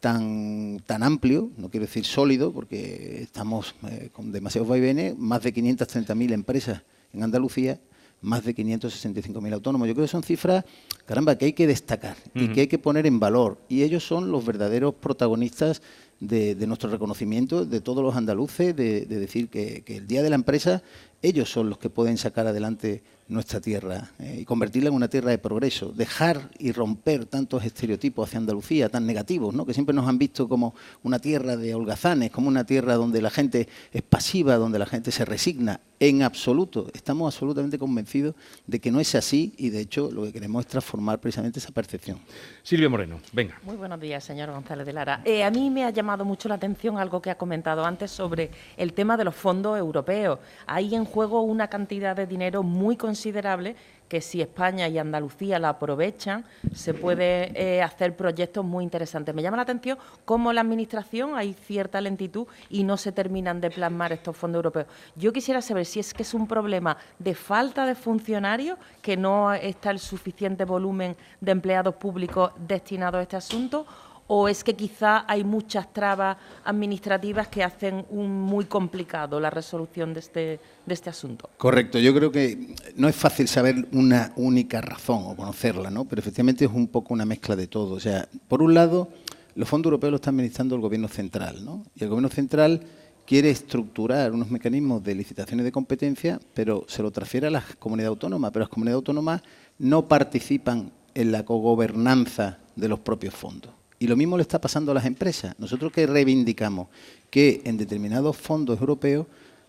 tan, 0.00 0.80
tan 0.86 1.02
amplio, 1.02 1.50
no 1.56 1.70
quiero 1.70 1.86
decir 1.86 2.04
sólido, 2.04 2.52
porque 2.52 3.22
estamos 3.22 3.74
eh, 3.90 4.10
con 4.12 4.32
demasiados 4.32 4.68
vaivenes, 4.68 5.16
más 5.18 5.42
de 5.42 5.54
530.000 5.54 6.32
empresas 6.32 6.82
en 7.12 7.22
Andalucía, 7.22 7.80
más 8.20 8.44
de 8.44 8.54
565.000 8.54 9.52
autónomos. 9.52 9.88
Yo 9.88 9.94
creo 9.94 10.04
que 10.04 10.10
son 10.10 10.22
cifras, 10.22 10.64
caramba, 11.06 11.36
que 11.36 11.46
hay 11.46 11.52
que 11.52 11.66
destacar 11.66 12.16
y 12.34 12.48
que 12.48 12.62
hay 12.62 12.66
que 12.66 12.78
poner 12.78 13.06
en 13.06 13.20
valor. 13.20 13.58
Y 13.68 13.82
ellos 13.82 14.04
son 14.04 14.30
los 14.30 14.44
verdaderos 14.44 14.94
protagonistas 14.94 15.82
de, 16.20 16.54
nuestro 16.66 16.90
reconocimiento, 16.90 17.64
de 17.64 17.80
todos 17.80 18.02
los 18.02 18.16
andaluces, 18.16 18.74
de, 18.74 19.06
decir 19.06 19.48
que, 19.48 19.82
que, 19.82 19.98
el 19.98 20.06
Día 20.06 20.22
de 20.22 20.30
la 20.30 20.36
Empresa, 20.36 20.82
ellos 21.22 21.50
son 21.50 21.70
los 21.70 21.78
que 21.78 21.90
pueden 21.90 22.18
sacar 22.18 22.46
adelante 22.46 23.02
nuestra 23.28 23.60
tierra 23.60 24.10
eh, 24.18 24.38
y 24.40 24.44
convertirla 24.44 24.88
en 24.88 24.94
una 24.94 25.08
tierra 25.08 25.30
de 25.30 25.38
progreso, 25.38 25.92
dejar 25.92 26.50
y 26.58 26.72
romper 26.72 27.26
tantos 27.26 27.64
estereotipos 27.64 28.26
hacia 28.26 28.38
Andalucía 28.38 28.88
tan 28.88 29.06
negativos, 29.06 29.54
¿no? 29.54 29.66
que 29.66 29.74
siempre 29.74 29.94
nos 29.94 30.08
han 30.08 30.18
visto 30.18 30.48
como 30.48 30.74
una 31.02 31.18
tierra 31.18 31.56
de 31.56 31.74
holgazanes, 31.74 32.30
como 32.30 32.48
una 32.48 32.64
tierra 32.64 32.94
donde 32.94 33.20
la 33.20 33.30
gente 33.30 33.68
es 33.92 34.02
pasiva, 34.02 34.56
donde 34.56 34.78
la 34.78 34.86
gente 34.86 35.10
se 35.10 35.24
resigna. 35.24 35.80
En 36.00 36.22
absoluto, 36.22 36.86
estamos 36.94 37.34
absolutamente 37.34 37.76
convencidos 37.76 38.36
de 38.66 38.80
que 38.80 38.92
no 38.92 39.00
es 39.00 39.14
así 39.16 39.52
y 39.56 39.70
de 39.70 39.80
hecho 39.80 40.10
lo 40.12 40.22
que 40.22 40.32
queremos 40.32 40.64
es 40.64 40.68
transformar 40.68 41.18
precisamente 41.18 41.58
esa 41.58 41.72
percepción. 41.72 42.20
Silvia 42.62 42.88
Moreno, 42.88 43.20
venga. 43.32 43.58
Muy 43.64 43.76
buenos 43.76 44.00
días, 44.00 44.22
señor 44.22 44.52
González 44.52 44.86
de 44.86 44.92
Lara. 44.92 45.22
Eh, 45.24 45.42
a 45.42 45.50
mí 45.50 45.70
me 45.70 45.84
ha 45.84 45.90
llamado 45.90 46.24
mucho 46.24 46.48
la 46.48 46.54
atención 46.54 46.98
algo 46.98 47.20
que 47.20 47.30
ha 47.30 47.34
comentado 47.36 47.84
antes 47.84 48.12
sobre 48.12 48.50
el 48.76 48.92
tema 48.92 49.16
de 49.16 49.24
los 49.24 49.34
fondos 49.34 49.76
europeos. 49.76 50.38
Hay 50.66 50.94
en 50.94 51.04
juego 51.04 51.42
una 51.42 51.66
cantidad 51.66 52.14
de 52.14 52.26
dinero 52.26 52.62
muy 52.62 52.96
considerable 52.96 53.17
considerable 53.18 53.74
que 54.08 54.20
si 54.20 54.40
España 54.40 54.88
y 54.88 54.96
Andalucía 54.96 55.58
la 55.58 55.70
aprovechan, 55.70 56.44
se 56.72 56.94
puede 56.94 57.52
eh, 57.54 57.82
hacer 57.82 58.16
proyectos 58.16 58.64
muy 58.64 58.84
interesantes. 58.84 59.34
Me 59.34 59.42
llama 59.42 59.58
la 59.58 59.64
atención 59.64 59.98
cómo 60.24 60.52
la 60.52 60.62
Administración 60.62 61.36
hay 61.36 61.52
cierta 61.52 62.00
lentitud 62.00 62.46
y 62.70 62.84
no 62.84 62.96
se 62.96 63.12
terminan 63.12 63.60
de 63.60 63.70
plasmar 63.70 64.12
estos 64.12 64.36
fondos 64.36 64.60
europeos. 64.60 64.86
Yo 65.16 65.32
quisiera 65.32 65.60
saber 65.60 65.84
si 65.84 66.00
es 66.00 66.14
que 66.14 66.22
es 66.22 66.32
un 66.32 66.46
problema 66.46 66.96
de 67.18 67.34
falta 67.34 67.84
de 67.84 67.94
funcionarios, 67.94 68.78
que 69.02 69.16
no 69.16 69.52
está 69.52 69.90
el 69.90 69.98
suficiente 69.98 70.64
volumen 70.64 71.16
de 71.40 71.52
empleados 71.52 71.96
públicos 71.96 72.52
destinados 72.56 73.18
a 73.18 73.22
este 73.22 73.36
asunto, 73.36 73.84
o 74.28 74.46
es 74.46 74.62
que 74.62 74.74
quizá 74.74 75.24
hay 75.26 75.42
muchas 75.42 75.92
trabas 75.92 76.36
administrativas 76.64 77.48
que 77.48 77.64
hacen 77.64 78.04
muy 78.10 78.66
complicado 78.66 79.40
la 79.40 79.50
resolución 79.50 80.12
de 80.14 80.20
este, 80.20 80.60
de 80.86 80.94
este 80.94 81.10
asunto. 81.10 81.50
Correcto, 81.56 81.98
yo 81.98 82.14
creo 82.14 82.30
que 82.30 82.74
no 82.94 83.08
es 83.08 83.16
fácil 83.16 83.48
saber 83.48 83.88
una 83.92 84.32
única 84.36 84.80
razón 84.80 85.24
o 85.26 85.34
conocerla, 85.34 85.90
¿no? 85.90 86.04
pero 86.04 86.20
efectivamente 86.20 86.66
es 86.66 86.70
un 86.70 86.88
poco 86.88 87.14
una 87.14 87.24
mezcla 87.24 87.56
de 87.56 87.66
todo. 87.66 87.94
O 87.94 88.00
sea, 88.00 88.28
por 88.48 88.62
un 88.62 88.74
lado, 88.74 89.08
los 89.54 89.68
fondos 89.68 89.86
europeos 89.86 90.12
los 90.12 90.18
está 90.20 90.30
administrando 90.30 90.74
el 90.74 90.82
Gobierno 90.82 91.08
central, 91.08 91.64
¿no? 91.64 91.84
y 91.94 92.04
el 92.04 92.10
Gobierno 92.10 92.28
central 92.28 92.82
quiere 93.26 93.50
estructurar 93.50 94.32
unos 94.32 94.50
mecanismos 94.50 95.02
de 95.02 95.14
licitaciones 95.14 95.64
de 95.64 95.72
competencia, 95.72 96.38
pero 96.52 96.84
se 96.86 97.02
lo 97.02 97.10
transfiere 97.10 97.46
a 97.46 97.50
las 97.50 97.76
comunidades 97.76 98.10
autónomas, 98.10 98.50
pero 98.50 98.64
las 98.64 98.70
comunidades 98.70 98.96
autónomas 98.96 99.42
no 99.78 100.06
participan 100.06 100.92
en 101.14 101.32
la 101.32 101.44
cogobernanza 101.44 102.58
de 102.76 102.88
los 102.88 103.00
propios 103.00 103.34
fondos. 103.34 103.77
Y 103.98 104.06
lo 104.06 104.16
mismo 104.16 104.36
le 104.36 104.42
está 104.42 104.60
pasando 104.60 104.92
a 104.92 104.94
las 104.94 105.06
empresas. 105.06 105.54
Nosotros 105.58 105.92
que 105.92 106.06
reivindicamos 106.06 106.88
que 107.30 107.62
en 107.64 107.76
determinados 107.76 108.36
fondos 108.36 108.80
europeos 108.80 109.26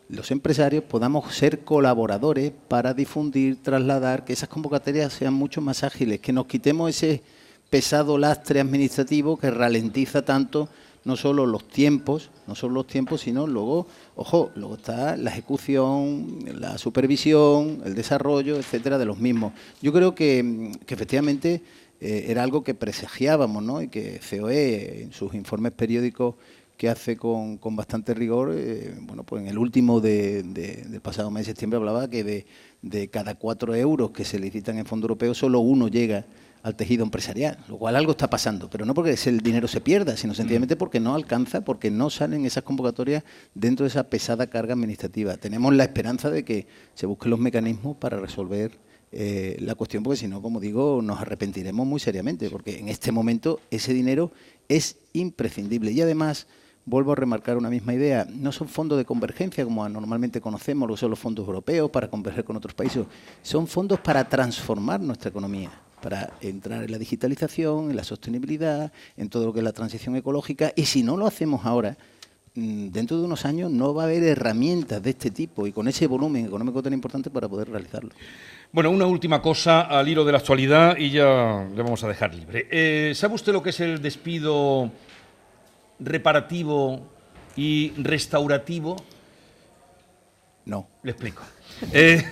los 0.10 0.32
empresarios 0.32 0.84
podamos 0.84 1.34
ser 1.34 1.60
colaboradores 1.60 2.52
para 2.68 2.94
difundir, 2.94 3.62
trasladar, 3.62 4.26
que 4.26 4.34
esas 4.34 4.50
convocatorias 4.50 5.14
sean 5.14 5.34
mucho 5.34 5.62
más 5.62 5.84
ágiles, 5.84 6.20
que 6.20 6.34
nos 6.34 6.48
quitemos 6.48 6.90
ese 6.90 7.22
pesado 7.70 8.18
lastre 8.18 8.60
administrativo 8.60 9.38
que 9.38 9.52
ralentiza 9.52 10.24
tanto 10.24 10.68
no 11.06 11.16
solo 11.16 11.46
los 11.46 11.68
tiempos, 11.68 12.30
no 12.48 12.56
solo 12.56 12.76
los 12.76 12.88
tiempos, 12.88 13.22
sino 13.22 13.48
luego, 13.48 13.88
ojo, 14.16 14.52
luego 14.56 14.76
está 14.76 15.16
la 15.16 15.30
ejecución, 15.30 16.40
la 16.60 16.78
supervisión, 16.78 17.82
el 17.86 17.96
desarrollo, 17.96 18.58
etcétera, 18.58 18.98
de 18.98 19.06
los 19.06 19.18
mismos. 19.18 19.54
Yo 19.82 19.94
creo 19.94 20.14
que, 20.14 20.72
que 20.86 20.94
efectivamente 20.94 21.62
eh, 22.02 22.26
era 22.30 22.44
algo 22.44 22.64
que 22.64 22.74
presagiábamos, 22.74 23.64
¿no? 23.64 23.82
Y 23.82 23.90
que 23.90 24.20
COE, 24.30 25.04
en 25.04 25.12
sus 25.12 25.34
informes 25.34 25.74
periódicos 25.74 26.36
que 26.78 26.88
hace 26.88 27.18
con, 27.18 27.58
con 27.58 27.76
bastante 27.76 28.14
rigor, 28.14 28.54
eh, 28.56 28.96
bueno, 29.02 29.24
pues 29.24 29.42
en 29.42 29.50
el 29.50 29.58
último 29.58 30.00
de, 30.00 30.44
del 30.44 31.02
pasado 31.02 31.30
mes 31.30 31.42
de 31.42 31.52
septiembre 31.52 31.76
hablaba 31.76 32.10
que 32.10 32.24
de, 32.24 32.46
de, 32.82 33.10
cada 33.10 33.36
cuatro 33.36 33.76
euros 33.76 34.12
que 34.12 34.24
se 34.24 34.40
licitan 34.40 34.78
en 34.78 34.86
fondo 34.86 35.04
europeo, 35.04 35.34
solo 35.34 35.60
uno 35.60 35.90
llega 35.90 36.26
al 36.64 36.76
tejido 36.76 37.04
empresarial, 37.04 37.58
lo 37.68 37.78
cual 37.78 37.98
algo 37.98 38.12
está 38.12 38.30
pasando, 38.30 38.70
pero 38.70 38.86
no 38.86 38.94
porque 38.94 39.18
el 39.26 39.42
dinero 39.42 39.68
se 39.68 39.82
pierda, 39.82 40.16
sino 40.16 40.34
sencillamente 40.34 40.76
mm. 40.76 40.78
porque 40.78 41.02
no 41.02 41.16
alcanza, 41.16 41.66
porque 41.66 41.92
no 41.92 42.10
salen 42.10 42.46
esas 42.46 42.64
convocatorias 42.64 43.24
dentro 43.54 43.84
de 43.84 43.90
esa 43.90 44.10
pesada 44.10 44.48
carga 44.48 44.74
administrativa. 44.74 45.36
Tenemos 45.36 45.76
la 45.76 45.84
esperanza 45.84 46.30
de 46.30 46.46
que 46.46 46.68
se 46.94 47.06
busquen 47.06 47.32
los 47.32 47.40
mecanismos 47.40 47.98
para 47.98 48.22
resolver 48.22 48.72
eh, 49.12 49.58
la 49.60 49.76
cuestión, 49.76 50.04
porque 50.04 50.18
si 50.18 50.28
no, 50.28 50.42
como 50.42 50.60
digo, 50.60 51.02
nos 51.02 51.20
arrepentiremos 51.20 51.86
muy 51.86 52.00
seriamente, 52.00 52.50
porque 52.50 52.80
en 52.80 52.90
este 52.90 53.12
momento 53.12 53.60
ese 53.72 53.94
dinero 53.94 54.32
es 54.68 54.98
imprescindible. 55.14 55.92
Y 55.92 56.02
además, 56.02 56.48
vuelvo 56.86 57.12
a 57.12 57.16
remarcar 57.16 57.58
una 57.58 57.70
misma 57.70 57.94
idea, 57.94 58.28
no 58.30 58.52
son 58.52 58.68
fondos 58.68 58.98
de 58.98 59.06
convergencia 59.06 59.64
como 59.64 59.88
normalmente 59.90 60.42
conocemos, 60.42 60.88
lo 60.88 60.98
son 60.98 61.12
los 61.12 61.20
fondos 61.20 61.46
europeos 61.46 61.90
para 61.90 62.10
converger 62.10 62.44
con 62.44 62.56
otros 62.56 62.74
países, 62.74 63.06
son 63.42 63.68
fondos 63.68 64.00
para 64.00 64.28
transformar 64.28 65.00
nuestra 65.00 65.30
economía 65.30 65.72
para 66.00 66.32
entrar 66.42 66.84
en 66.84 66.92
la 66.92 66.98
digitalización, 66.98 67.90
en 67.90 67.96
la 67.96 68.04
sostenibilidad, 68.04 68.92
en 69.18 69.30
todo 69.30 69.46
lo 69.46 69.54
que 69.54 69.60
es 69.60 69.64
la 69.66 69.74
transición 69.74 70.16
ecológica. 70.16 70.72
Y 70.76 70.86
si 70.86 71.04
no 71.04 71.18
lo 71.18 71.28
hacemos 71.28 71.66
ahora, 71.66 71.98
dentro 72.56 73.18
de 73.18 73.24
unos 73.24 73.46
años 73.46 73.72
no 73.72 73.94
va 73.94 74.04
a 74.04 74.06
haber 74.06 74.24
herramientas 74.24 75.02
de 75.02 75.12
este 75.12 75.32
tipo 75.32 75.68
y 75.68 75.72
con 75.72 75.88
ese 75.88 76.08
volumen 76.08 76.46
económico 76.46 76.82
tan 76.82 76.94
importante 76.94 77.30
para 77.30 77.48
poder 77.48 77.70
realizarlo. 77.70 78.12
Bueno, 78.72 78.92
una 78.92 79.06
última 79.06 79.42
cosa 79.42 79.82
al 79.82 80.08
hilo 80.08 80.26
de 80.26 80.32
la 80.32 80.38
actualidad 80.38 80.98
y 80.98 81.10
ya 81.12 81.68
le 81.74 81.82
vamos 81.82 82.04
a 82.04 82.08
dejar 82.08 82.36
libre. 82.36 82.68
Eh, 82.70 83.14
¿Sabe 83.16 83.36
usted 83.36 83.54
lo 83.54 83.64
que 83.64 83.72
es 83.72 83.80
el 83.80 84.02
despido 84.02 84.92
reparativo 86.00 87.02
y 87.56 87.92
restaurativo? 87.98 88.96
No. 90.66 90.88
Le 91.04 91.12
explico. 91.12 91.44
Eh, 91.94 92.24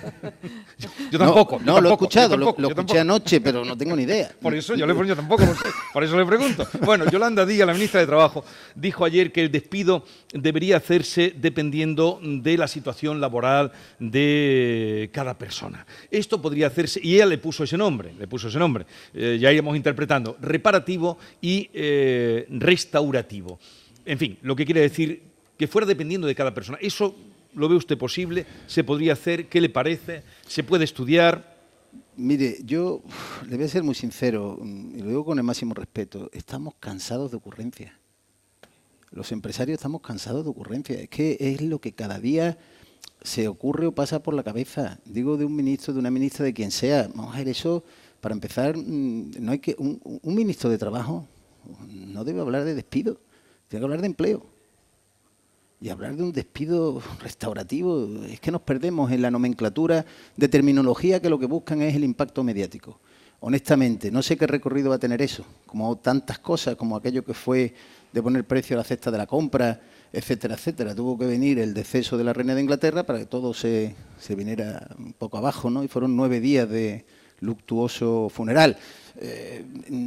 yo 1.10 1.18
tampoco. 1.18 1.58
No, 1.64 1.80
lo 1.80 1.88
he 1.88 1.92
escuchado, 1.92 2.36
lo, 2.36 2.54
escuché 2.68 2.98
anoche, 3.00 3.40
pero 3.40 3.64
no 3.64 3.76
tengo 3.76 3.96
ni 3.96 4.02
idea. 4.02 4.30
Por 4.40 4.54
eso 4.54 4.74
yo, 4.74 4.86
le, 4.86 5.06
yo 5.06 5.16
tampoco 5.16 5.44
por 5.92 6.04
eso 6.04 6.16
le 6.16 6.26
pregunto. 6.26 6.66
Bueno, 6.84 7.10
Yolanda 7.10 7.46
Díaz, 7.46 7.66
la 7.66 7.72
ministra 7.72 8.00
de 8.00 8.06
Trabajo, 8.06 8.44
dijo 8.74 9.04
ayer 9.04 9.32
que 9.32 9.42
el 9.42 9.50
despido 9.50 10.04
debería 10.32 10.76
hacerse 10.76 11.34
dependiendo 11.34 12.20
de 12.22 12.58
la 12.58 12.68
situación 12.68 13.20
laboral 13.20 13.72
de 13.98 15.10
cada 15.12 15.36
persona. 15.36 15.86
Esto 16.10 16.40
podría 16.40 16.66
hacerse, 16.66 17.00
y 17.02 17.14
ella 17.14 17.26
le 17.26 17.38
puso 17.38 17.64
ese 17.64 17.78
nombre, 17.78 18.12
le 18.18 18.28
puso 18.28 18.48
ese 18.48 18.58
nombre, 18.58 18.86
eh, 19.14 19.38
ya 19.40 19.50
íbamos 19.50 19.76
interpretando, 19.76 20.36
reparativo 20.40 21.18
y 21.40 21.70
eh, 21.72 22.46
restaurativo. 22.50 23.58
En 24.04 24.18
fin, 24.18 24.38
lo 24.42 24.54
que 24.54 24.64
quiere 24.64 24.82
decir 24.82 25.22
que 25.58 25.66
fuera 25.66 25.86
dependiendo 25.86 26.26
de 26.26 26.34
cada 26.34 26.54
persona. 26.54 26.78
Eso 26.80 27.14
¿Lo 27.54 27.68
ve 27.68 27.76
usted 27.76 27.96
posible? 27.96 28.46
¿Se 28.66 28.84
podría 28.84 29.14
hacer? 29.14 29.48
¿Qué 29.48 29.60
le 29.60 29.68
parece? 29.68 30.22
¿Se 30.46 30.62
puede 30.62 30.84
estudiar? 30.84 31.56
Mire, 32.16 32.58
yo 32.64 33.02
le 33.48 33.56
voy 33.56 33.64
a 33.64 33.68
ser 33.68 33.82
muy 33.82 33.94
sincero, 33.94 34.58
y 34.62 35.00
lo 35.00 35.08
digo 35.08 35.24
con 35.24 35.38
el 35.38 35.44
máximo 35.44 35.74
respeto, 35.74 36.30
estamos 36.32 36.74
cansados 36.80 37.30
de 37.30 37.36
ocurrencias. 37.36 37.92
Los 39.10 39.32
empresarios 39.32 39.76
estamos 39.78 40.02
cansados 40.02 40.44
de 40.44 40.50
ocurrencias. 40.50 41.00
Es 41.00 41.08
que 41.08 41.36
es 41.40 41.62
lo 41.62 41.80
que 41.80 41.92
cada 41.92 42.18
día 42.18 42.58
se 43.22 43.48
ocurre 43.48 43.86
o 43.86 43.92
pasa 43.92 44.22
por 44.22 44.34
la 44.34 44.42
cabeza. 44.42 44.98
Digo 45.04 45.36
de 45.36 45.44
un 45.44 45.56
ministro, 45.56 45.94
de 45.94 46.00
una 46.00 46.10
ministra, 46.10 46.44
de 46.44 46.52
quien 46.52 46.70
sea. 46.70 47.08
Vamos 47.14 47.34
a 47.34 47.38
ver, 47.38 47.48
eso, 47.48 47.84
para 48.20 48.34
empezar, 48.34 48.76
mm, 48.76 49.32
no 49.40 49.52
hay 49.52 49.60
que 49.60 49.74
un, 49.78 50.00
un 50.04 50.34
ministro 50.34 50.68
de 50.68 50.78
Trabajo 50.78 51.26
no 51.90 52.24
debe 52.24 52.40
hablar 52.40 52.64
de 52.64 52.74
despido, 52.74 53.20
tiene 53.68 53.80
que 53.80 53.84
hablar 53.84 54.00
de 54.00 54.06
empleo. 54.06 54.46
Y 55.80 55.90
hablar 55.90 56.16
de 56.16 56.24
un 56.24 56.32
despido 56.32 57.00
restaurativo, 57.22 58.08
es 58.28 58.40
que 58.40 58.50
nos 58.50 58.62
perdemos 58.62 59.12
en 59.12 59.22
la 59.22 59.30
nomenclatura 59.30 60.04
de 60.36 60.48
terminología 60.48 61.20
que 61.20 61.30
lo 61.30 61.38
que 61.38 61.46
buscan 61.46 61.82
es 61.82 61.94
el 61.94 62.02
impacto 62.02 62.42
mediático. 62.42 62.98
Honestamente, 63.40 64.10
no 64.10 64.20
sé 64.20 64.36
qué 64.36 64.48
recorrido 64.48 64.90
va 64.90 64.96
a 64.96 64.98
tener 64.98 65.22
eso, 65.22 65.44
como 65.66 65.96
tantas 65.96 66.40
cosas, 66.40 66.74
como 66.74 66.96
aquello 66.96 67.24
que 67.24 67.34
fue 67.34 67.72
de 68.12 68.22
poner 68.22 68.44
precio 68.44 68.74
a 68.74 68.78
la 68.78 68.84
cesta 68.84 69.12
de 69.12 69.18
la 69.18 69.26
compra, 69.26 69.80
etcétera, 70.12 70.54
etcétera. 70.54 70.96
Tuvo 70.96 71.16
que 71.16 71.26
venir 71.26 71.60
el 71.60 71.74
deceso 71.74 72.18
de 72.18 72.24
la 72.24 72.32
reina 72.32 72.56
de 72.56 72.62
Inglaterra 72.62 73.04
para 73.04 73.20
que 73.20 73.26
todo 73.26 73.54
se, 73.54 73.94
se 74.18 74.34
viniera 74.34 74.88
un 74.98 75.12
poco 75.12 75.38
abajo, 75.38 75.70
¿no? 75.70 75.84
Y 75.84 75.88
fueron 75.88 76.16
nueve 76.16 76.40
días 76.40 76.68
de 76.68 77.04
luctuoso 77.38 78.28
funeral. 78.28 78.76
Eh, 79.20 79.64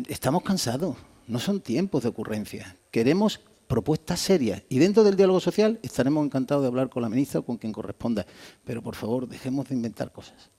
estamos 0.09 0.43
cansados, 0.43 0.97
no 1.27 1.39
son 1.39 1.61
tiempos 1.61 2.03
de 2.03 2.09
ocurrencia. 2.09 2.75
Queremos 2.91 3.39
propuestas 3.71 4.19
serias. 4.19 4.61
Y 4.67 4.79
dentro 4.79 5.01
del 5.01 5.15
diálogo 5.15 5.39
social 5.39 5.79
estaremos 5.81 6.25
encantados 6.25 6.61
de 6.61 6.67
hablar 6.67 6.89
con 6.89 7.01
la 7.03 7.07
ministra 7.07 7.39
o 7.39 7.43
con 7.43 7.55
quien 7.55 7.71
corresponda. 7.71 8.25
Pero 8.65 8.81
por 8.81 8.95
favor, 8.95 9.29
dejemos 9.29 9.69
de 9.69 9.75
inventar 9.75 10.11
cosas. 10.11 10.49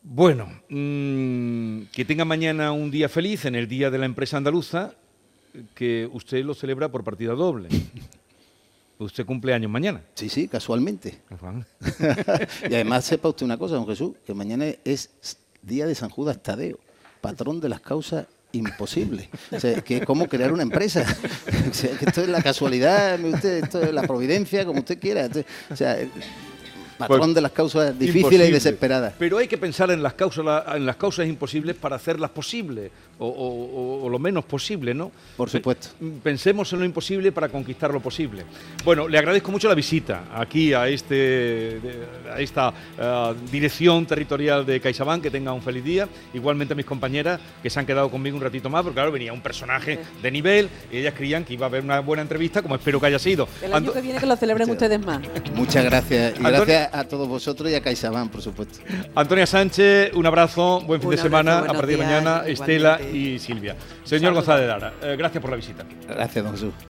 Bueno, 0.00 0.46
mm, 0.68 1.90
que 1.92 2.04
tenga 2.04 2.24
mañana 2.24 2.70
un 2.70 2.92
día 2.92 3.08
feliz 3.08 3.46
en 3.46 3.56
el 3.56 3.66
Día 3.66 3.90
de 3.90 3.98
la 3.98 4.06
Empresa 4.06 4.36
Andaluza, 4.36 4.94
que 5.74 6.08
usted 6.12 6.44
lo 6.44 6.54
celebra 6.54 6.88
por 6.88 7.02
partida 7.02 7.32
doble. 7.32 7.68
Usted 9.00 9.24
cumple 9.26 9.54
años 9.54 9.70
mañana. 9.70 10.02
Sí, 10.14 10.28
sí, 10.28 10.48
casualmente. 10.48 11.22
y 12.68 12.74
además 12.74 13.04
sepa 13.04 13.28
usted 13.28 13.46
una 13.46 13.56
cosa, 13.56 13.76
don 13.76 13.86
Jesús, 13.86 14.16
que 14.26 14.34
mañana 14.34 14.66
es 14.84 15.38
día 15.62 15.86
de 15.86 15.94
San 15.94 16.10
Judas 16.10 16.42
Tadeo, 16.42 16.80
patrón 17.20 17.60
de 17.60 17.68
las 17.68 17.80
causas 17.80 18.26
imposible. 18.52 19.28
O 19.50 19.60
sea, 19.60 19.80
que 19.82 19.98
es 19.98 20.04
como 20.04 20.26
crear 20.26 20.52
una 20.52 20.62
empresa. 20.62 21.04
Esto 22.00 22.22
es 22.22 22.28
la 22.28 22.42
casualidad, 22.42 23.18
esto 23.20 23.82
es 23.82 23.92
la 23.92 24.02
providencia, 24.02 24.64
como 24.64 24.80
usted 24.80 24.98
quiera. 24.98 25.28
O 25.70 25.76
sea, 25.76 25.98
patrón 26.98 27.20
pues, 27.20 27.34
de 27.34 27.40
las 27.40 27.52
causas 27.52 27.98
difíciles 27.98 28.48
y 28.48 28.52
desesperadas. 28.52 29.14
Pero 29.18 29.38
hay 29.38 29.48
que 29.48 29.56
pensar 29.56 29.90
en 29.90 30.02
las 30.02 30.14
causas, 30.14 30.44
en 30.74 30.84
las 30.84 30.96
causas 30.96 31.26
imposibles 31.26 31.76
para 31.76 31.96
hacerlas 31.96 32.30
posibles, 32.30 32.90
o, 33.18 34.08
lo 34.10 34.18
menos 34.18 34.44
posible, 34.44 34.94
¿no? 34.94 35.10
Por 35.36 35.50
supuesto. 35.50 35.88
Pensemos 36.22 36.72
en 36.72 36.80
lo 36.80 36.84
imposible 36.84 37.32
para 37.32 37.48
conquistar 37.48 37.92
lo 37.92 38.00
posible. 38.00 38.44
Bueno, 38.84 39.08
le 39.08 39.18
agradezco 39.18 39.50
mucho 39.50 39.68
la 39.68 39.74
visita 39.74 40.24
aquí 40.34 40.72
a, 40.72 40.88
este, 40.88 41.80
a 42.32 42.40
esta 42.40 42.72
eh, 42.98 43.34
dirección 43.50 44.06
territorial 44.06 44.64
de 44.66 44.80
CaixaBank, 44.80 45.22
que 45.22 45.30
tenga 45.30 45.52
un 45.52 45.62
feliz 45.62 45.84
día. 45.84 46.08
Igualmente 46.34 46.74
a 46.74 46.76
mis 46.76 46.86
compañeras 46.86 47.40
que 47.62 47.70
se 47.70 47.78
han 47.78 47.86
quedado 47.86 48.10
conmigo 48.10 48.36
un 48.36 48.42
ratito 48.42 48.70
más, 48.70 48.82
porque 48.82 48.94
claro, 48.94 49.12
venía 49.12 49.32
un 49.32 49.40
personaje 49.40 49.98
de 50.22 50.30
nivel 50.30 50.68
y 50.92 50.98
ellas 50.98 51.14
creían 51.16 51.44
que 51.44 51.54
iba 51.54 51.66
a 51.66 51.68
haber 51.68 51.82
una 51.82 52.00
buena 52.00 52.22
entrevista, 52.22 52.62
como 52.62 52.74
espero 52.74 53.00
que 53.00 53.06
haya 53.06 53.18
sido. 53.18 53.48
El 53.62 53.72
año 53.72 53.92
que 53.92 54.00
viene 54.00 54.18
que 54.18 54.26
lo 54.26 54.36
celebren 54.36 54.70
ustedes 54.70 55.04
más. 55.04 55.22
Muchas 55.54 55.84
gracias. 55.84 56.34
Y 56.38 56.42
gracias 56.42 56.87
a 56.92 57.04
todos 57.04 57.28
vosotros 57.28 57.70
y 57.70 57.74
a 57.74 57.80
CaixaBank, 57.80 58.30
por 58.30 58.42
supuesto. 58.42 58.80
Antonia 59.14 59.46
Sánchez, 59.46 60.12
un 60.14 60.26
abrazo, 60.26 60.80
buen 60.82 61.00
fin 61.00 61.10
de 61.10 61.18
semana. 61.18 61.58
A 61.60 61.72
partir 61.72 61.98
de 61.98 62.04
mañana, 62.04 62.42
Estela 62.46 63.00
y 63.00 63.38
Silvia. 63.38 63.76
Señor 64.04 64.34
González 64.34 64.68
Lara, 64.68 64.94
eh, 65.02 65.16
gracias 65.16 65.40
por 65.40 65.50
la 65.50 65.56
visita. 65.56 65.84
Gracias, 66.08 66.44
don 66.44 66.52
Jesús. 66.54 66.74